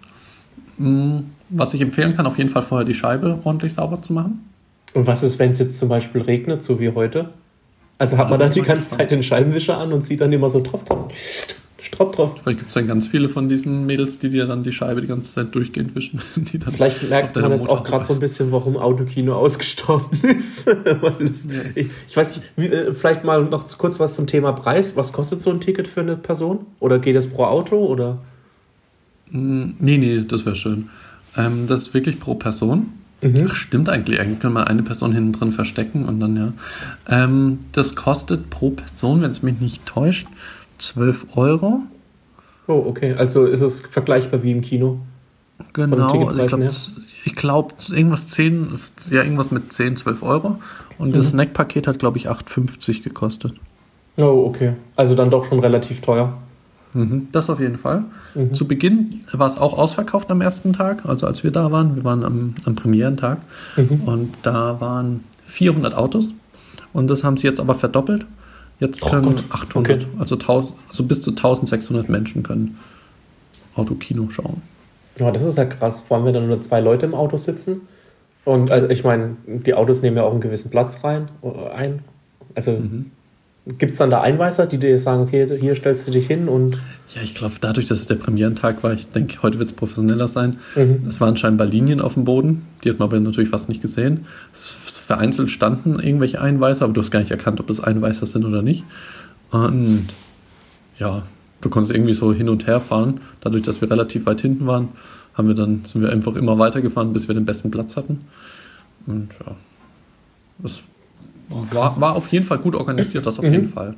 Mm, 0.78 1.20
Was 1.50 1.74
ich 1.74 1.82
empfehlen 1.82 2.16
kann, 2.16 2.26
auf 2.26 2.38
jeden 2.38 2.50
Fall 2.50 2.64
vorher 2.64 2.86
die 2.86 2.94
Scheibe 2.94 3.40
ordentlich 3.44 3.74
sauber 3.74 4.02
zu 4.02 4.14
machen. 4.14 4.50
Und 4.94 5.08
was 5.08 5.24
ist, 5.24 5.38
wenn 5.40 5.52
es 5.52 5.60
jetzt 5.60 5.78
zum 5.78 5.90
Beispiel 5.90 6.22
regnet, 6.22 6.64
so 6.64 6.80
wie 6.80 6.90
heute? 6.90 7.30
Also 7.98 8.18
hat 8.18 8.30
man 8.30 8.40
dann 8.40 8.52
die 8.52 8.62
ganze 8.62 8.98
Zeit 8.98 9.12
den 9.12 9.24
Scheibenwischer 9.24 9.78
an 9.78 9.94
und 9.94 10.06
sieht 10.06 10.20
dann 10.22 10.34
immer 10.34 10.50
so 10.50 10.62
drauf, 10.62 10.84
drauf, 10.84 11.08
drauf, 11.92 12.12
drauf. 12.12 12.32
Vielleicht 12.42 12.58
gibt 12.60 12.70
es 12.70 12.74
dann 12.74 12.88
ganz 12.88 13.08
viele 13.08 13.30
von 13.30 13.48
diesen 13.48 13.86
Mädels, 13.86 14.20
die 14.20 14.30
dir 14.30 14.48
dann 14.48 14.64
die 14.64 14.72
Scheibe 14.74 15.00
die 15.02 15.08
ganze 15.08 15.32
Zeit 15.32 15.54
durchgehend 15.56 15.96
wischen. 15.96 16.20
Vielleicht 16.74 17.10
merkt 17.10 17.36
man 17.38 17.52
jetzt 17.52 17.70
auch 17.70 17.80
Motorhaube- 17.80 17.84
gerade 17.90 18.06
so 18.06 18.14
ein 18.14 18.20
bisschen, 18.20 18.52
warum 18.52 18.76
Autokino 18.76 19.36
ausgestorben 19.36 20.20
ist. 20.24 20.66
Weil 20.68 21.28
es, 21.28 21.46
ich, 21.76 21.88
ich 22.10 22.18
weiß 22.18 22.36
nicht, 22.36 22.42
wie, 22.58 22.68
äh, 22.68 22.94
vielleicht 22.94 23.24
mal 23.24 23.44
noch 23.46 23.66
kurz 23.78 24.00
was 24.00 24.14
zum 24.14 24.28
Thema 24.28 24.52
Preis. 24.54 24.96
Was 24.98 25.14
kostet 25.14 25.42
so 25.42 25.52
ein 25.52 25.62
Ticket 25.62 25.88
für 25.88 26.02
eine 26.02 26.18
Person? 26.18 26.66
Oder 26.80 27.00
geht 27.00 27.16
es 27.16 27.30
pro 27.30 27.44
Auto? 27.46 27.78
Oder? 27.86 28.18
Mm, 29.32 29.72
Nee, 29.80 29.98
nee, 29.98 30.24
das 30.28 30.46
wäre 30.46 30.56
schön. 30.56 30.90
Ähm, 31.38 31.68
das 31.68 31.80
ist 31.88 31.94
wirklich 31.94 32.20
pro 32.20 32.36
Person. 32.36 32.88
Ach, 33.48 33.56
stimmt 33.56 33.90
eigentlich. 33.90 34.20
Eigentlich 34.20 34.40
können 34.40 34.54
wir 34.54 34.68
eine 34.68 34.84
Person 34.84 35.12
hinten 35.12 35.34
drin 35.34 35.52
verstecken 35.52 36.06
und 36.06 36.20
dann 36.20 36.36
ja. 36.38 36.54
Ähm, 37.10 37.60
das 37.72 37.96
kostet 37.96 38.50
pro 38.50 38.72
Person, 38.72 39.22
wenn 39.22 39.32
es 39.32 39.42
mich 39.42 39.60
nicht 39.60 39.86
täuscht, 39.86 40.28
12 40.78 41.26
Euro. 41.36 41.82
Oh, 42.68 42.84
okay. 42.88 43.16
Also 43.16 43.46
ist 43.46 43.62
es 43.62 43.80
vergleichbar 43.82 44.44
wie 44.44 44.52
im 44.52 44.62
Kino. 44.62 45.00
Genau, 45.74 46.28
also 46.28 46.42
ich 46.44 46.48
glaube, 46.48 46.70
ich 47.24 47.36
glaub, 47.36 47.74
irgendwas 47.90 48.28
10, 48.28 48.70
ja, 49.10 49.24
irgendwas 49.24 49.52
mit 49.52 49.72
10, 49.72 49.98
12 49.98 50.22
Euro. 50.22 50.60
Und 50.98 51.16
das 51.16 51.32
Snackpaket 51.32 51.88
hat, 51.88 52.00
glaube 52.00 52.18
ich, 52.18 52.30
8,50 52.30 53.04
gekostet. 53.04 53.54
Oh, 54.18 54.46
okay. 54.48 54.74
Also 54.96 55.16
dann 55.16 55.30
doch 55.30 55.46
schon 55.46 55.60
relativ 55.60 56.02
teuer. 56.02 56.38
Mhm, 56.96 57.28
das 57.34 57.50
auf 57.50 57.60
jeden 57.60 57.78
Fall. 57.78 58.06
Zu 58.54 58.68
Beginn 58.68 59.22
war 59.34 59.48
es 59.48 59.58
auch 59.58 59.78
ausverkauft 59.78 60.32
am 60.32 60.40
ersten 60.40 60.72
Tag, 60.72 61.06
also 61.06 61.28
als 61.28 61.44
wir 61.44 61.52
da 61.52 61.72
waren. 61.72 61.98
Wir 61.98 62.06
waren 62.06 62.24
am, 62.24 62.56
am 62.66 62.76
Premierentag 62.76 63.40
und 64.06 64.34
da 64.44 64.80
waren 64.80 65.24
400 65.44 65.94
Autos 65.94 66.30
und 66.94 67.10
das 67.10 67.24
haben 67.24 67.36
sie 67.36 67.48
jetzt 67.48 67.60
aber 67.60 67.76
verdoppelt. 67.76 68.26
Jetzt 68.80 69.04
Oh 69.04 69.10
können 69.10 69.24
Gott, 69.24 69.44
800, 69.50 70.04
okay. 70.04 70.06
also, 70.20 70.36
1000, 70.36 70.74
also 70.90 71.04
bis 71.04 71.22
zu 71.22 71.32
1600 71.32 72.10
Menschen 72.10 72.44
können 72.44 72.78
Autokino 73.76 74.30
schauen. 74.30 74.62
Ja, 75.18 75.32
das 75.32 75.44
ist 75.44 75.58
ja 75.58 75.66
krass. 75.66 76.02
Vor 76.02 76.18
allem, 76.18 76.26
wenn 76.26 76.34
dann 76.34 76.48
nur 76.48 76.62
zwei 76.62 76.82
Leute 76.82 77.06
im 77.06 77.14
Auto 77.14 77.38
sitzen. 77.38 77.82
Und 78.44 78.72
also 78.72 78.90
ich 78.90 79.04
meine, 79.04 79.38
die 79.48 79.74
Autos 79.74 80.02
nehmen 80.02 80.18
ja 80.18 80.24
auch 80.24 80.32
einen 80.32 80.42
gewissen 80.42 80.70
Platz 80.72 81.04
rein, 81.04 81.28
äh, 81.42 81.70
ein. 81.70 82.00
Also 82.54 82.72
gibt 83.78 83.94
es 83.94 83.98
dann 83.98 84.10
da 84.10 84.22
Einweiser, 84.22 84.68
die 84.68 84.78
dir 84.78 84.98
sagen, 85.00 85.24
okay, 85.24 85.48
hier 85.60 85.76
stellst 85.76 86.08
du 86.08 86.12
dich 86.12 86.28
hin 86.28 86.48
und 86.48 86.78
Ja, 87.16 87.22
ich 87.24 87.34
glaube, 87.34 87.56
dadurch, 87.60 87.88
dass 87.88 88.00
es 88.00 88.08
der 88.08 88.16
Premierentag 88.16 88.84
war, 88.84 88.94
ich 88.94 89.08
denke, 89.08 89.42
heute 89.42 89.58
wird 89.58 89.70
es 89.70 89.76
professioneller 89.76 90.28
sein. 90.28 90.58
Mhm. 90.76 91.04
Es 91.08 91.20
waren 91.20 91.36
scheinbar 91.36 91.66
Linien 91.68 92.00
auf 92.00 92.14
dem 92.14 92.26
Boden, 92.26 92.66
die 92.84 92.90
hat 92.90 93.00
man 93.00 93.10
aber 93.10 93.20
natürlich 93.20 93.50
fast 93.50 93.68
nicht 93.70 93.82
gesehen. 93.82 94.26
Es 94.54 94.68
vereinzelt 94.68 95.50
standen 95.50 96.00
irgendwelche 96.00 96.42
Einweiser, 96.42 96.86
aber 96.86 96.94
du 96.94 97.02
hast 97.02 97.12
gar 97.12 97.20
nicht 97.20 97.32
erkannt, 97.32 97.60
ob 97.60 97.68
das 97.68 97.80
Einweiser 97.80 98.26
sind 98.26 98.46
oder 98.46 98.62
nicht. 98.62 98.84
Und 99.50 100.08
ja, 101.00 101.24
du 101.62 101.70
konntest 101.70 101.94
irgendwie 101.94 102.14
so 102.14 102.34
hin 102.34 102.50
und 102.50 102.68
her 102.68 102.80
fahren. 102.80 103.20
Dadurch, 103.42 103.64
dass 103.64 103.82
wir 103.82 103.90
relativ 103.90 104.26
weit 104.26 104.42
hinten 104.42 104.68
waren, 104.68 104.90
haben 105.34 105.48
wir 105.48 105.56
dann, 105.56 105.86
sind 105.86 106.02
wir 106.02 106.12
einfach 106.12 106.36
immer 106.36 106.60
weitergefahren, 106.60 107.14
bis 107.14 107.28
wir 107.28 107.36
den 107.36 107.46
besten 107.46 107.72
Platz 107.72 107.98
hatten. 107.98 108.22
Und 109.08 109.30
ja, 109.46 109.56
das 110.60 110.82
war, 111.50 112.00
war 112.02 112.16
auf 112.16 112.28
jeden 112.30 112.46
Fall 112.46 112.58
gut 112.60 112.76
organisiert, 112.76 113.26
das 113.26 113.40
auf 113.40 113.46
Mhm. 113.46 113.52
jeden 113.54 113.66
Fall. 113.68 113.96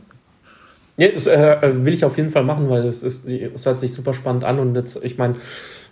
Ja, 1.00 1.10
das 1.10 1.28
äh, 1.28 1.86
will 1.86 1.94
ich 1.94 2.04
auf 2.04 2.18
jeden 2.18 2.30
Fall 2.32 2.44
machen, 2.44 2.70
weil 2.70 2.86
es, 2.86 3.04
ist, 3.04 3.26
es 3.28 3.66
hört 3.66 3.80
sich 3.80 3.94
super 3.94 4.16
spannend 4.16 4.44
an 4.44 4.58
und 4.58 4.74
jetzt, 4.76 5.00
ich 5.04 5.20
meine, 5.20 5.36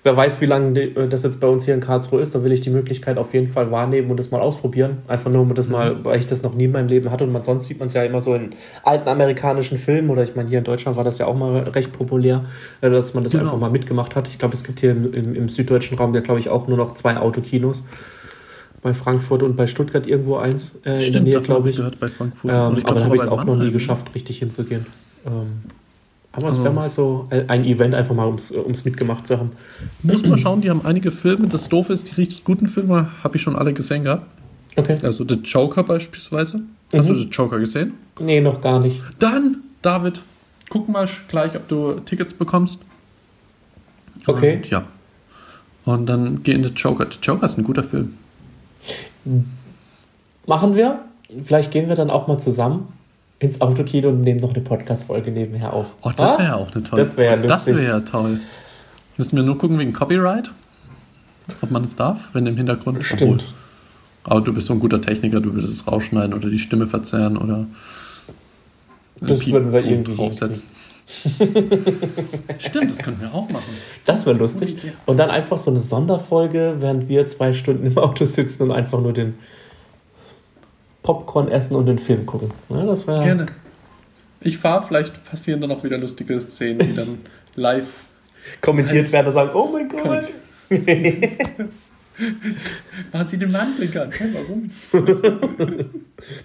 wer 0.02 0.18
weiß, 0.18 0.42
wie 0.42 0.48
lange 0.48 0.80
äh, 0.80 1.08
das 1.08 1.22
jetzt 1.22 1.40
bei 1.40 1.46
uns 1.48 1.64
hier 1.64 1.76
in 1.76 1.80
Karlsruhe 1.80 2.22
ist, 2.22 2.34
da 2.34 2.44
will 2.44 2.52
ich 2.52 2.62
die 2.62 2.72
Möglichkeit 2.72 3.20
auf 3.20 3.32
jeden 3.36 3.46
Fall 3.48 3.70
wahrnehmen 3.70 4.10
und 4.10 4.18
das 4.18 4.32
mal 4.32 4.42
ausprobieren. 4.42 4.98
Einfach 5.08 5.30
nur, 5.30 5.44
um 5.44 5.54
das 5.54 5.68
mal, 5.68 6.04
weil 6.04 6.18
ich 6.18 6.26
das 6.26 6.42
noch 6.42 6.56
nie 6.56 6.64
in 6.64 6.72
meinem 6.72 6.88
Leben 6.88 7.12
hatte 7.12 7.24
und 7.24 7.32
man, 7.32 7.44
sonst 7.44 7.66
sieht 7.66 7.78
man 7.78 7.88
es 7.88 7.94
ja 7.94 8.04
immer 8.04 8.20
so 8.20 8.34
in 8.34 8.50
alten 8.82 9.08
amerikanischen 9.08 9.78
Filmen 9.78 10.10
oder 10.10 10.24
ich 10.24 10.36
meine, 10.36 10.50
hier 10.50 10.58
in 10.58 10.64
Deutschland 10.64 10.98
war 10.98 11.04
das 11.04 11.20
ja 11.20 11.28
auch 11.28 11.36
mal 11.38 11.56
recht 11.60 11.92
populär, 11.94 12.42
äh, 12.82 12.90
dass 12.90 13.14
man 13.14 13.24
das 13.24 13.34
Genau. 13.34 13.44
einfach 13.46 13.60
mal 13.60 13.70
mitgemacht 13.70 14.16
hat. 14.16 14.28
Ich 14.28 14.40
glaube, 14.40 14.56
es 14.56 14.64
gibt 14.64 14.80
hier 14.80 14.90
im, 14.90 15.14
im, 15.14 15.36
im 15.36 15.50
süddeutschen 15.50 16.00
Raum 16.00 16.16
ja, 16.16 16.22
glaube 16.22 16.40
ich, 16.40 16.50
auch 16.50 16.68
nur 16.68 16.78
noch 16.78 16.96
zwei 16.96 17.18
Autokinos. 17.18 17.86
Bei 18.86 18.94
Frankfurt 18.94 19.42
und 19.42 19.56
bei 19.56 19.66
Stuttgart 19.66 20.06
irgendwo 20.06 20.36
eins 20.38 20.76
äh, 20.86 21.04
in 21.08 21.12
der 21.12 21.22
Nähe, 21.24 21.42
glaube 21.42 21.72
ich. 21.72 21.78
gehört 21.78 22.00
bei 22.00 22.08
Frankfurt. 22.08 22.52
Ähm, 22.54 22.78
ich 22.78 22.86
aber 22.86 23.00
da 23.00 23.06
habe 23.06 23.16
ich 23.16 23.22
es 23.24 23.28
auch 23.28 23.44
noch 23.44 23.56
nie 23.58 23.72
geschafft, 23.72 24.14
richtig 24.14 24.38
hinzugehen. 24.38 24.86
Ähm, 25.26 25.32
aber 26.32 26.50
es 26.50 26.54
Also- 26.54 26.64
wäre 26.66 26.74
mal 26.76 26.88
so 26.92 27.24
ein 27.48 27.66
Event, 27.66 27.96
einfach 27.96 28.14
mal 28.14 28.28
ums, 28.28 28.52
ums 28.52 28.86
mitgemacht 28.86 29.26
zu 29.26 29.40
haben. 29.40 29.54
Muss 30.04 30.24
mal 30.28 30.38
schauen, 30.38 30.62
die 30.62 30.70
haben 30.70 30.82
einige 30.86 31.10
Filme. 31.10 31.48
Das 31.48 31.68
Doofe 31.68 31.94
ist, 31.94 32.12
die 32.12 32.14
richtig 32.14 32.44
guten 32.44 32.68
Filme 32.68 33.10
habe 33.24 33.38
ich 33.38 33.42
schon 33.42 33.56
alle 33.56 33.74
gesehen 33.74 34.04
gehabt. 34.04 34.28
Okay. 34.76 34.98
Also 35.02 35.26
The 35.28 35.40
Joker 35.44 35.82
beispielsweise. 35.82 36.60
Hast 36.94 37.10
Mhm. 37.10 37.14
du 37.14 37.20
The 37.22 37.30
Joker 37.30 37.58
gesehen? 37.58 37.94
Nee, 38.20 38.40
noch 38.40 38.62
gar 38.62 38.80
nicht. 38.80 39.02
Dann, 39.18 39.64
David, 39.82 40.22
guck 40.70 40.88
mal 40.90 41.08
gleich, 41.28 41.56
ob 41.56 41.68
du 41.70 41.94
Tickets 42.06 42.36
bekommst. 42.36 42.82
Okay. 44.28 44.58
Und, 44.58 44.70
ja. 44.70 44.86
Und 45.86 46.06
dann 46.06 46.44
geh 46.44 46.52
in 46.52 46.64
The 46.64 46.70
Joker. 46.70 47.08
The 47.12 47.18
Joker 47.20 47.48
ist 47.48 47.58
ein 47.58 47.64
guter 47.64 47.84
Film. 47.84 48.14
Machen 50.46 50.76
wir. 50.76 51.00
Vielleicht 51.44 51.72
gehen 51.72 51.90
wir 51.90 51.96
dann 51.96 52.10
auch 52.10 52.28
mal 52.28 52.38
zusammen 52.40 52.88
ins 53.40 53.60
Autokino 53.62 54.10
und 54.10 54.22
nehmen 54.22 54.40
noch 54.40 54.54
eine 54.54 54.62
Podcast-Folge 54.64 55.32
nebenher 55.32 55.74
auf. 55.74 55.88
Oh, 56.02 56.12
das 56.16 56.38
wäre 56.38 56.44
ja 56.50 56.56
auch 56.56 56.72
eine 56.72 56.84
tolle 56.84 57.02
Das 57.02 57.18
wäre 57.18 57.38
Das 57.42 57.66
lustig. 57.66 57.76
wäre 57.76 57.88
ja 57.88 58.00
toll. 58.02 58.40
Müssen 59.18 59.36
wir 59.38 59.44
nur 59.44 59.58
gucken 59.58 59.80
wegen 59.80 59.94
Copyright? 59.94 60.52
Ob 61.62 61.72
man 61.72 61.84
das 61.84 61.96
darf, 61.96 62.30
wenn 62.34 62.46
im 62.48 62.58
Hintergrund. 62.58 63.04
Stimmt. 63.04 63.22
Obwohl, 63.22 63.56
aber 64.24 64.42
du 64.42 64.54
bist 64.54 64.68
so 64.68 64.74
ein 64.74 64.80
guter 64.80 65.02
Techniker, 65.02 65.40
du 65.40 65.54
würdest 65.54 65.74
es 65.74 65.88
rausschneiden 65.88 66.34
oder 66.34 66.50
die 66.50 66.58
Stimme 66.60 66.88
verzerren 66.88 67.38
oder. 67.38 67.66
Das 69.22 69.46
würden 69.48 69.72
wir 69.72 69.86
irgendwie 69.86 70.16
draufsetzen. 70.16 70.64
Stimmt, 72.58 72.92
das 72.92 72.98
könnten 72.98 73.22
wir 73.22 73.34
auch 73.34 73.48
machen. 73.50 73.78
Das 74.06 74.26
wäre 74.26 74.36
lustig. 74.36 74.78
Und 75.06 75.18
dann 75.18 75.30
einfach 75.30 75.58
so 75.58 75.70
eine 75.70 75.80
Sonderfolge, 75.80 76.78
während 76.80 77.08
wir 77.10 77.28
zwei 77.28 77.54
Stunden 77.54 77.86
im 77.86 77.98
Auto 77.98 78.26
sitzen 78.26 78.64
und 78.64 78.72
einfach 78.72 79.00
nur 79.00 79.14
den 79.14 79.36
Popcorn 81.04 81.48
essen 81.50 81.76
und 81.76 81.86
den 81.86 82.00
Film 82.00 82.26
gucken. 82.26 82.52
Ja, 82.70 82.84
das 82.86 83.06
wäre. 83.08 83.24
Gerne. 83.24 83.46
Ich 84.42 84.58
fahre, 84.58 84.86
vielleicht 84.86 85.24
passieren 85.26 85.62
dann 85.62 85.72
auch 85.72 85.84
wieder 85.84 85.98
lustige 85.98 86.40
Szenen, 86.42 86.80
die 86.80 86.96
dann 86.96 87.20
live. 87.56 87.88
kommentiert 88.62 89.12
werden 89.12 89.28
und 89.28 89.34
sagen, 89.34 89.52
oh 89.54 89.70
mein 89.72 89.88
Gott. 89.90 90.32
Machen 93.12 93.28
Sie 93.28 93.38
den 93.38 93.52
Warnblinker 93.52 94.04
an. 94.04 94.12
Hey, 94.12 94.30
warum? 94.34 94.70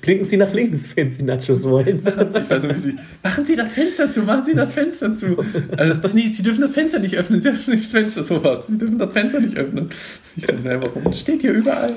Blinken 0.02 0.24
Sie 0.24 0.36
nach 0.36 0.52
links, 0.52 0.88
wenn 0.94 1.10
Sie 1.10 1.22
Nachos 1.22 1.64
wollen. 1.64 2.02
Ich 2.40 2.50
weiß 2.50 2.62
nicht, 2.62 2.76
wie 2.76 2.80
Sie. 2.80 2.98
Machen 3.22 3.44
Sie 3.44 3.56
das 3.56 3.68
Fenster 3.68 4.12
zu, 4.12 4.22
machen 4.22 4.44
Sie 4.44 4.54
das 4.54 4.72
Fenster 4.72 5.14
zu. 5.14 5.38
Also, 5.76 6.08
nee, 6.12 6.28
Sie 6.28 6.42
dürfen 6.42 6.60
das 6.60 6.72
Fenster 6.72 6.98
nicht 6.98 7.16
öffnen. 7.16 7.40
Sie 7.40 7.48
öffnen 7.48 7.76
nicht 7.76 7.84
das 7.84 7.92
Fenster, 7.92 8.24
sowas. 8.24 8.66
Sie 8.66 8.78
dürfen 8.78 8.98
das 8.98 9.12
Fenster 9.12 9.40
nicht 9.40 9.56
öffnen. 9.56 9.90
Ich 10.36 10.46
so, 10.46 10.54
nee, 10.54 10.76
warum? 10.80 11.04
Das 11.04 11.20
steht 11.20 11.42
hier 11.42 11.52
überall. 11.52 11.96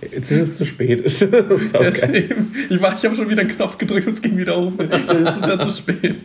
Jetzt 0.00 0.30
ist 0.30 0.48
es 0.48 0.56
zu 0.56 0.64
spät. 0.64 1.04
Das 1.04 1.22
ist 1.22 1.32
ich 1.32 2.80
war, 2.80 2.96
ich 2.96 3.04
habe 3.04 3.14
schon 3.14 3.28
wieder 3.28 3.42
einen 3.42 3.50
Knopf 3.50 3.78
gedrückt 3.78 4.06
und 4.06 4.14
es 4.14 4.22
ging 4.22 4.36
wieder 4.36 4.56
um. 4.56 4.78
Jetzt 4.80 4.92
ist 4.92 5.46
ja 5.46 5.60
zu 5.60 5.70
spät. 5.70 6.16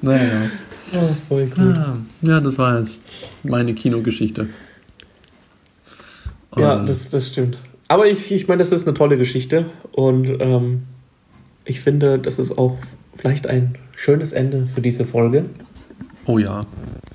Naja. 0.00 0.50
Oh, 0.94 1.14
voll 1.28 1.46
gut. 1.46 1.74
Ja, 2.22 2.40
das 2.40 2.58
war 2.58 2.78
jetzt 2.80 3.00
meine 3.42 3.74
Kinogeschichte. 3.74 4.48
Ja, 6.56 6.76
Und- 6.76 6.88
das, 6.88 7.08
das 7.10 7.28
stimmt. 7.28 7.58
Aber 7.88 8.06
ich, 8.06 8.30
ich 8.32 8.48
meine, 8.48 8.58
das 8.58 8.70
ist 8.72 8.86
eine 8.86 8.94
tolle 8.94 9.16
Geschichte 9.16 9.66
und 9.92 10.26
ähm, 10.40 10.82
ich 11.64 11.80
finde, 11.80 12.18
das 12.18 12.38
ist 12.38 12.58
auch 12.58 12.76
vielleicht 13.16 13.46
ein 13.46 13.76
schönes 13.96 14.32
Ende 14.32 14.66
für 14.66 14.82
diese 14.82 15.06
Folge. 15.06 15.46
Oh 16.26 16.38
ja. 16.38 16.66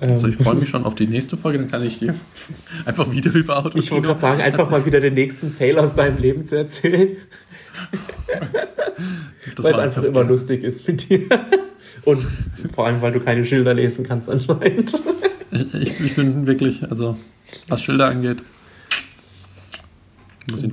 Ähm, 0.01 0.09
Also 0.11 0.27
ich 0.27 0.35
freue 0.35 0.55
mich 0.55 0.69
schon 0.69 0.83
auf 0.83 0.95
die 0.95 1.05
nächste 1.05 1.37
Folge, 1.37 1.59
dann 1.59 1.69
kann 1.69 1.83
ich 1.83 1.99
dir 1.99 2.15
einfach 2.85 3.11
wieder 3.11 3.31
über 3.33 3.63
Auto. 3.63 3.77
Ich 3.77 3.91
wollte 3.91 4.07
gerade 4.07 4.19
sagen, 4.19 4.41
einfach 4.41 4.71
mal 4.71 4.83
wieder 4.87 4.99
den 4.99 5.13
nächsten 5.13 5.51
Fail 5.51 5.77
aus 5.77 5.93
deinem 5.93 6.17
Leben 6.17 6.45
zu 6.47 6.57
erzählen, 6.57 7.17
weil 9.57 9.71
es 9.73 9.77
einfach 9.79 10.03
immer 10.03 10.23
lustig 10.23 10.63
ist 10.63 10.87
mit 10.87 11.07
dir. 11.09 11.21
Und 12.05 12.25
vor 12.75 12.85
allem, 12.87 13.01
weil 13.01 13.11
du 13.11 13.19
keine 13.19 13.43
Schilder 13.45 13.73
lesen 13.73 14.03
kannst 14.05 14.29
anscheinend. 14.29 14.93
Ich, 15.51 15.99
ich 15.99 16.15
bin 16.15 16.47
wirklich, 16.47 16.83
also 16.89 17.17
was 17.67 17.83
Schilder 17.83 18.07
angeht. 18.07 18.37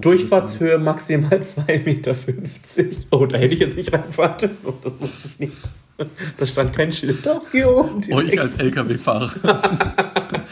Durchfahrtshöhe 0.00 0.78
maximal 0.78 1.38
2,50 1.38 1.84
Meter. 1.84 2.16
Oh, 3.12 3.26
da 3.26 3.38
hätte 3.38 3.54
ich 3.54 3.60
jetzt 3.60 3.76
nicht 3.76 3.92
reinfahren. 3.92 4.50
Oh, 4.64 4.72
Das 4.82 5.00
wusste 5.00 5.28
ich 5.28 5.38
nicht. 5.38 5.56
Da 6.38 6.46
stand 6.46 6.72
kein 6.72 6.90
Schild. 6.90 7.24
Doch, 7.24 7.42
hier 7.52 7.70
oben. 7.70 8.00
Oh, 8.10 8.20
ich 8.20 8.30
direkt. 8.30 8.40
als 8.40 8.54
LKW-Fahrer. 8.54 9.32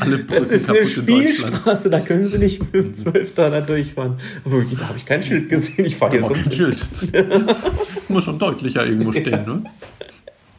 Alle 0.00 0.24
Das 0.24 0.44
ist 0.44 0.70
eine. 0.70 0.86
Spielstraße, 0.86 1.90
da 1.90 2.00
können 2.00 2.26
Sie 2.26 2.38
nicht 2.38 2.60
mit 2.60 2.74
dem 2.74 2.94
12 2.94 3.34
da 3.34 3.60
durchfahren. 3.60 4.18
Aber 4.44 4.62
da 4.78 4.88
habe 4.88 4.96
ich 4.96 5.04
kein 5.04 5.22
Schild 5.22 5.48
gesehen. 5.48 5.84
Ich 5.84 5.96
fahre 5.96 6.12
hier 6.12 6.22
war 6.22 6.28
so. 6.28 6.34
kein 6.34 6.52
Schild. 6.52 6.86
Muss 8.08 8.24
schon 8.24 8.38
deutlicher 8.38 8.86
irgendwo 8.86 9.10
stehen, 9.12 9.44
ne? 9.44 9.64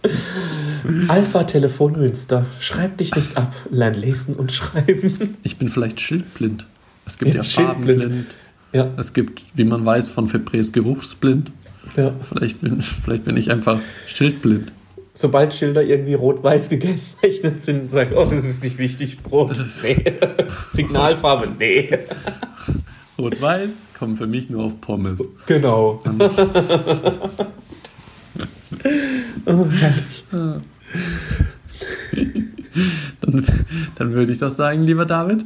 Alpha 1.08 1.44
Telefon 1.44 1.94
Münster. 1.94 2.46
Schreib 2.60 2.98
dich 2.98 3.16
nicht 3.16 3.38
ab. 3.38 3.54
Lern 3.70 3.94
lesen 3.94 4.36
und 4.36 4.52
schreiben. 4.52 5.38
Ich 5.44 5.58
bin 5.58 5.68
vielleicht 5.70 6.02
schildblind. 6.02 6.66
Es 7.06 7.18
gibt 7.18 7.32
Ja, 7.32 7.38
ja, 7.38 7.44
schildblind. 7.44 8.02
farbenblind. 8.04 8.26
Ja, 8.74 8.90
Es 8.98 9.14
gibt, 9.14 9.44
wie 9.54 9.64
man 9.66 9.86
weiß, 9.86 10.10
von 10.10 10.28
Febrés 10.28 10.72
geruchsblind. 10.72 11.52
ja. 11.96 12.14
Vielleicht 12.22 12.62
bin, 12.62 12.82
vielleicht 12.82 13.24
bin 13.26 13.38
ich 13.38 13.52
einfach 13.52 13.80
schildblind. 14.08 14.72
Sobald 15.16 15.54
Schilder 15.54 15.84
irgendwie 15.84 16.16
rot-weiß 16.16 16.70
gekennzeichnet 16.70 17.64
sind, 17.64 17.92
sag 17.92 18.12
ich, 18.12 18.18
oh, 18.18 18.26
das 18.26 18.46
ist 18.46 18.64
nicht 18.64 18.80
wichtig. 18.80 19.20
Rot. 19.32 19.52
Das 19.52 19.60
ist- 19.60 19.84
Nee. 19.84 20.04
Signalfarbe, 20.72 21.50
nee. 21.60 22.00
Rot-Weiß 23.20 23.70
kommen 24.00 24.18
für 24.18 24.26
mich 24.26 24.50
nur 24.50 24.64
auf 24.64 24.82
Pommes. 24.82 25.24
Genau. 25.46 26.02
oh, 29.46 29.66
herrlich. 29.70 30.26
Dann, 33.22 33.46
dann 33.96 34.14
würde 34.14 34.32
ich 34.32 34.40
doch 34.40 34.54
sagen, 34.54 34.84
lieber 34.84 35.06
David, 35.06 35.46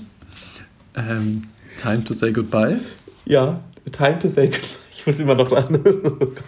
ähm, 0.96 1.44
time 1.82 2.04
to 2.04 2.14
say 2.14 2.32
goodbye. 2.32 2.78
Ja, 3.26 3.62
Time 3.92 4.20
to 4.20 4.28
say 4.28 4.48
goodbye. 4.48 4.68
Ich 4.94 5.06
muss 5.06 5.20
immer 5.20 5.36
noch 5.36 5.50
lachen. 5.52 5.80
Oh 6.04 6.10
Gott. 6.10 6.44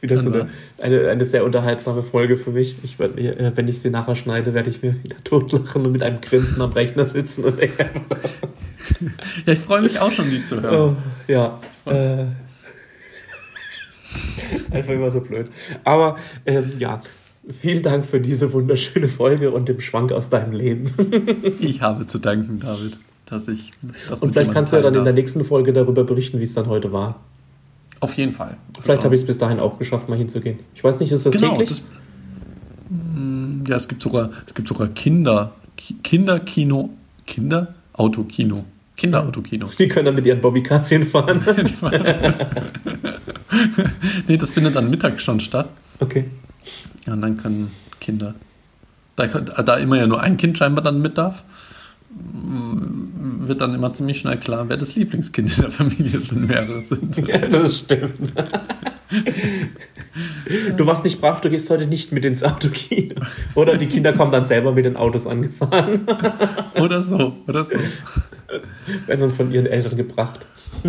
Wieder 0.00 0.18
so 0.18 0.30
eine, 0.30 0.48
eine, 0.78 1.08
eine 1.08 1.24
sehr 1.24 1.44
unterhaltsame 1.44 2.02
Folge 2.02 2.36
für 2.36 2.50
mich. 2.50 2.76
Ich 2.84 2.98
werd, 2.98 3.18
äh, 3.18 3.52
wenn 3.56 3.66
ich 3.66 3.80
sie 3.80 3.90
nachher 3.90 4.14
schneide, 4.14 4.54
werde 4.54 4.70
ich 4.70 4.82
mir 4.82 5.02
wieder 5.02 5.16
totlachen 5.24 5.84
und 5.86 5.92
mit 5.92 6.02
einem 6.02 6.20
Grinsen 6.20 6.60
am 6.62 6.72
Rechner 6.72 7.06
sitzen 7.06 7.44
und 7.44 7.58
Ja, 9.46 9.52
ich 9.52 9.58
freue 9.58 9.82
mich 9.82 9.98
auch 9.98 10.12
schon, 10.12 10.30
die 10.30 10.44
zu 10.44 10.60
hören. 10.62 10.96
oh, 10.96 11.32
ja. 11.32 11.58
Äh, 11.86 12.26
einfach 14.70 14.92
immer 14.92 15.10
so 15.10 15.20
blöd. 15.20 15.48
Aber 15.84 16.16
ähm, 16.46 16.72
ja, 16.78 17.00
vielen 17.60 17.82
Dank 17.82 18.06
für 18.06 18.20
diese 18.20 18.52
wunderschöne 18.52 19.08
Folge 19.08 19.50
und 19.50 19.68
dem 19.68 19.80
Schwank 19.80 20.12
aus 20.12 20.30
deinem 20.30 20.52
Leben. 20.52 20.90
Ich 21.60 21.80
habe 21.82 22.06
zu 22.06 22.18
danken, 22.18 22.60
David, 22.60 22.98
dass 23.26 23.48
ich 23.48 23.70
das 24.08 24.20
Und 24.22 24.32
vielleicht 24.32 24.52
kannst 24.52 24.72
du 24.72 24.76
ja 24.76 24.82
dann 24.82 24.94
in 24.94 24.98
teilen 24.98 25.04
der 25.04 25.12
darf. 25.12 25.18
nächsten 25.20 25.44
Folge 25.44 25.72
darüber 25.72 26.04
berichten, 26.04 26.38
wie 26.40 26.44
es 26.44 26.54
dann 26.54 26.66
heute 26.66 26.92
war. 26.92 27.20
Auf 28.00 28.14
jeden 28.14 28.32
Fall. 28.32 28.56
Vielleicht 28.80 29.04
habe 29.04 29.14
ich 29.14 29.22
es 29.22 29.26
bis 29.26 29.38
dahin 29.38 29.60
auch 29.60 29.78
geschafft, 29.78 30.08
mal 30.08 30.18
hinzugehen. 30.18 30.58
Ich 30.74 30.84
weiß 30.84 31.00
nicht, 31.00 31.10
ist 31.12 31.24
das 31.24 31.32
Genau, 31.32 31.50
täglich? 31.52 31.68
das, 31.70 31.82
Mm, 32.90 33.64
ja, 33.66 33.76
es 33.76 33.88
gibt 33.88 34.02
sogar, 34.02 34.30
es 34.46 34.52
gibt 34.54 34.68
sogar 34.68 34.88
Kinder, 34.88 35.52
Ki- 35.76 35.96
Kinderkino, 36.02 36.90
Kinderautokino, 37.26 38.64
Kinderautokino. 38.96 39.68
Die 39.78 39.88
können 39.88 40.06
dann 40.06 40.14
mit 40.14 40.26
ihren 40.26 40.40
Bobbycars 40.40 40.92
fahren. 41.10 41.44
nee, 44.28 44.36
das 44.36 44.50
findet 44.50 44.76
dann 44.76 44.88
mittags 44.88 45.22
schon 45.22 45.40
statt. 45.40 45.68
Okay. 45.98 46.26
Ja, 47.06 47.14
und 47.14 47.22
dann 47.22 47.36
können 47.36 47.72
Kinder, 48.00 48.34
da, 49.16 49.26
da 49.26 49.76
immer 49.76 49.96
ja 49.96 50.06
nur 50.06 50.20
ein 50.20 50.36
Kind 50.36 50.58
scheinbar 50.58 50.84
dann 50.84 51.00
mit 51.02 51.18
darf, 51.18 51.44
wird 52.10 53.60
dann 53.60 53.74
immer 53.74 53.92
ziemlich 53.92 54.20
schnell 54.20 54.38
klar, 54.38 54.68
wer 54.68 54.76
das 54.76 54.94
Lieblingskind 54.94 55.56
in 55.56 55.62
der 55.62 55.70
Familie 55.70 56.18
ist, 56.18 56.34
wenn 56.34 56.46
mehrere 56.46 56.82
sind. 56.82 57.16
Ja, 57.28 57.38
das 57.38 57.78
stimmt. 57.78 58.32
Du 60.76 60.86
warst 60.86 61.04
nicht 61.04 61.20
brav, 61.20 61.40
du 61.40 61.50
gehst 61.50 61.70
heute 61.70 61.86
nicht 61.86 62.12
mit 62.12 62.24
ins 62.24 62.42
Autokino. 62.42 63.16
Oder 63.54 63.76
die 63.76 63.86
Kinder 63.86 64.12
kommen 64.12 64.32
dann 64.32 64.46
selber 64.46 64.72
mit 64.72 64.84
den 64.84 64.96
Autos 64.96 65.26
angefahren. 65.26 66.06
Oder 66.76 67.02
so, 67.02 67.36
oder 67.46 67.64
so. 67.64 67.76
Werden 69.06 69.20
dann 69.20 69.30
von 69.30 69.52
ihren 69.52 69.66
Eltern 69.66 69.96
gebracht. 69.96 70.46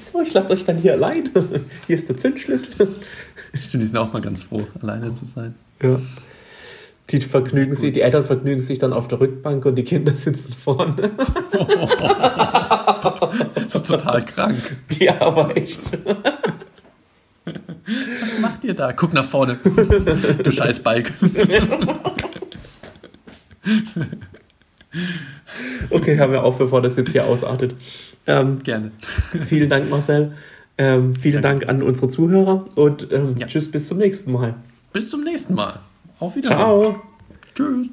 so, 0.00 0.22
ich 0.22 0.32
lasse 0.32 0.52
euch 0.52 0.64
dann 0.64 0.78
hier 0.78 0.94
allein. 0.94 1.30
Hier 1.86 1.96
ist 1.96 2.08
der 2.08 2.16
Zündschlüssel. 2.16 2.88
Stimmt, 3.58 3.82
die 3.82 3.86
sind 3.86 3.96
auch 3.96 4.12
mal 4.12 4.20
ganz 4.20 4.42
froh, 4.42 4.66
alleine 4.80 5.12
zu 5.14 5.24
sein. 5.24 5.54
Ja. 5.82 6.00
Die 7.10 7.20
vergnügen 7.20 7.72
sich, 7.72 7.92
die 7.92 8.00
Eltern 8.00 8.24
vergnügen 8.24 8.60
sich 8.60 8.80
dann 8.80 8.92
auf 8.92 9.06
der 9.06 9.20
Rückbank 9.20 9.64
und 9.64 9.76
die 9.76 9.84
Kinder 9.84 10.16
sitzen 10.16 10.52
vorne. 10.52 11.12
So 13.68 13.78
total 13.78 14.24
krank. 14.24 14.76
Ja, 14.98 15.20
aber 15.20 15.56
echt. 15.56 15.80
Was 17.44 18.40
macht 18.40 18.64
ihr 18.64 18.74
da? 18.74 18.92
Guck 18.92 19.12
nach 19.12 19.24
vorne. 19.24 19.56
Du 20.42 20.50
scheiß 20.50 20.80
Balk. 20.80 21.12
Okay, 25.90 26.16
hören 26.16 26.32
wir 26.32 26.42
auf, 26.42 26.58
bevor 26.58 26.82
das 26.82 26.96
jetzt 26.96 27.12
hier 27.12 27.24
ausartet. 27.26 27.74
Ähm, 28.26 28.62
Gerne. 28.62 28.90
vielen 29.46 29.68
Dank, 29.70 29.88
Marcel. 29.90 30.32
Ähm, 30.78 31.14
vielen 31.14 31.40
Dank 31.42 31.68
an 31.68 31.82
unsere 31.82 32.08
Zuhörer 32.08 32.66
und 32.74 33.10
ähm, 33.12 33.36
Ja. 33.38 33.46
tschüss, 33.46 33.70
bis 33.70 33.86
zum 33.86 33.98
nächsten 33.98 34.32
Mal. 34.32 34.54
Bis 34.92 35.08
zum 35.08 35.24
nächsten 35.24 35.54
Mal. 35.54 35.80
Auf 36.18 36.36
Wiedersehen. 36.36 36.56
Ciao. 36.58 37.02
Tschüss. 37.54 37.86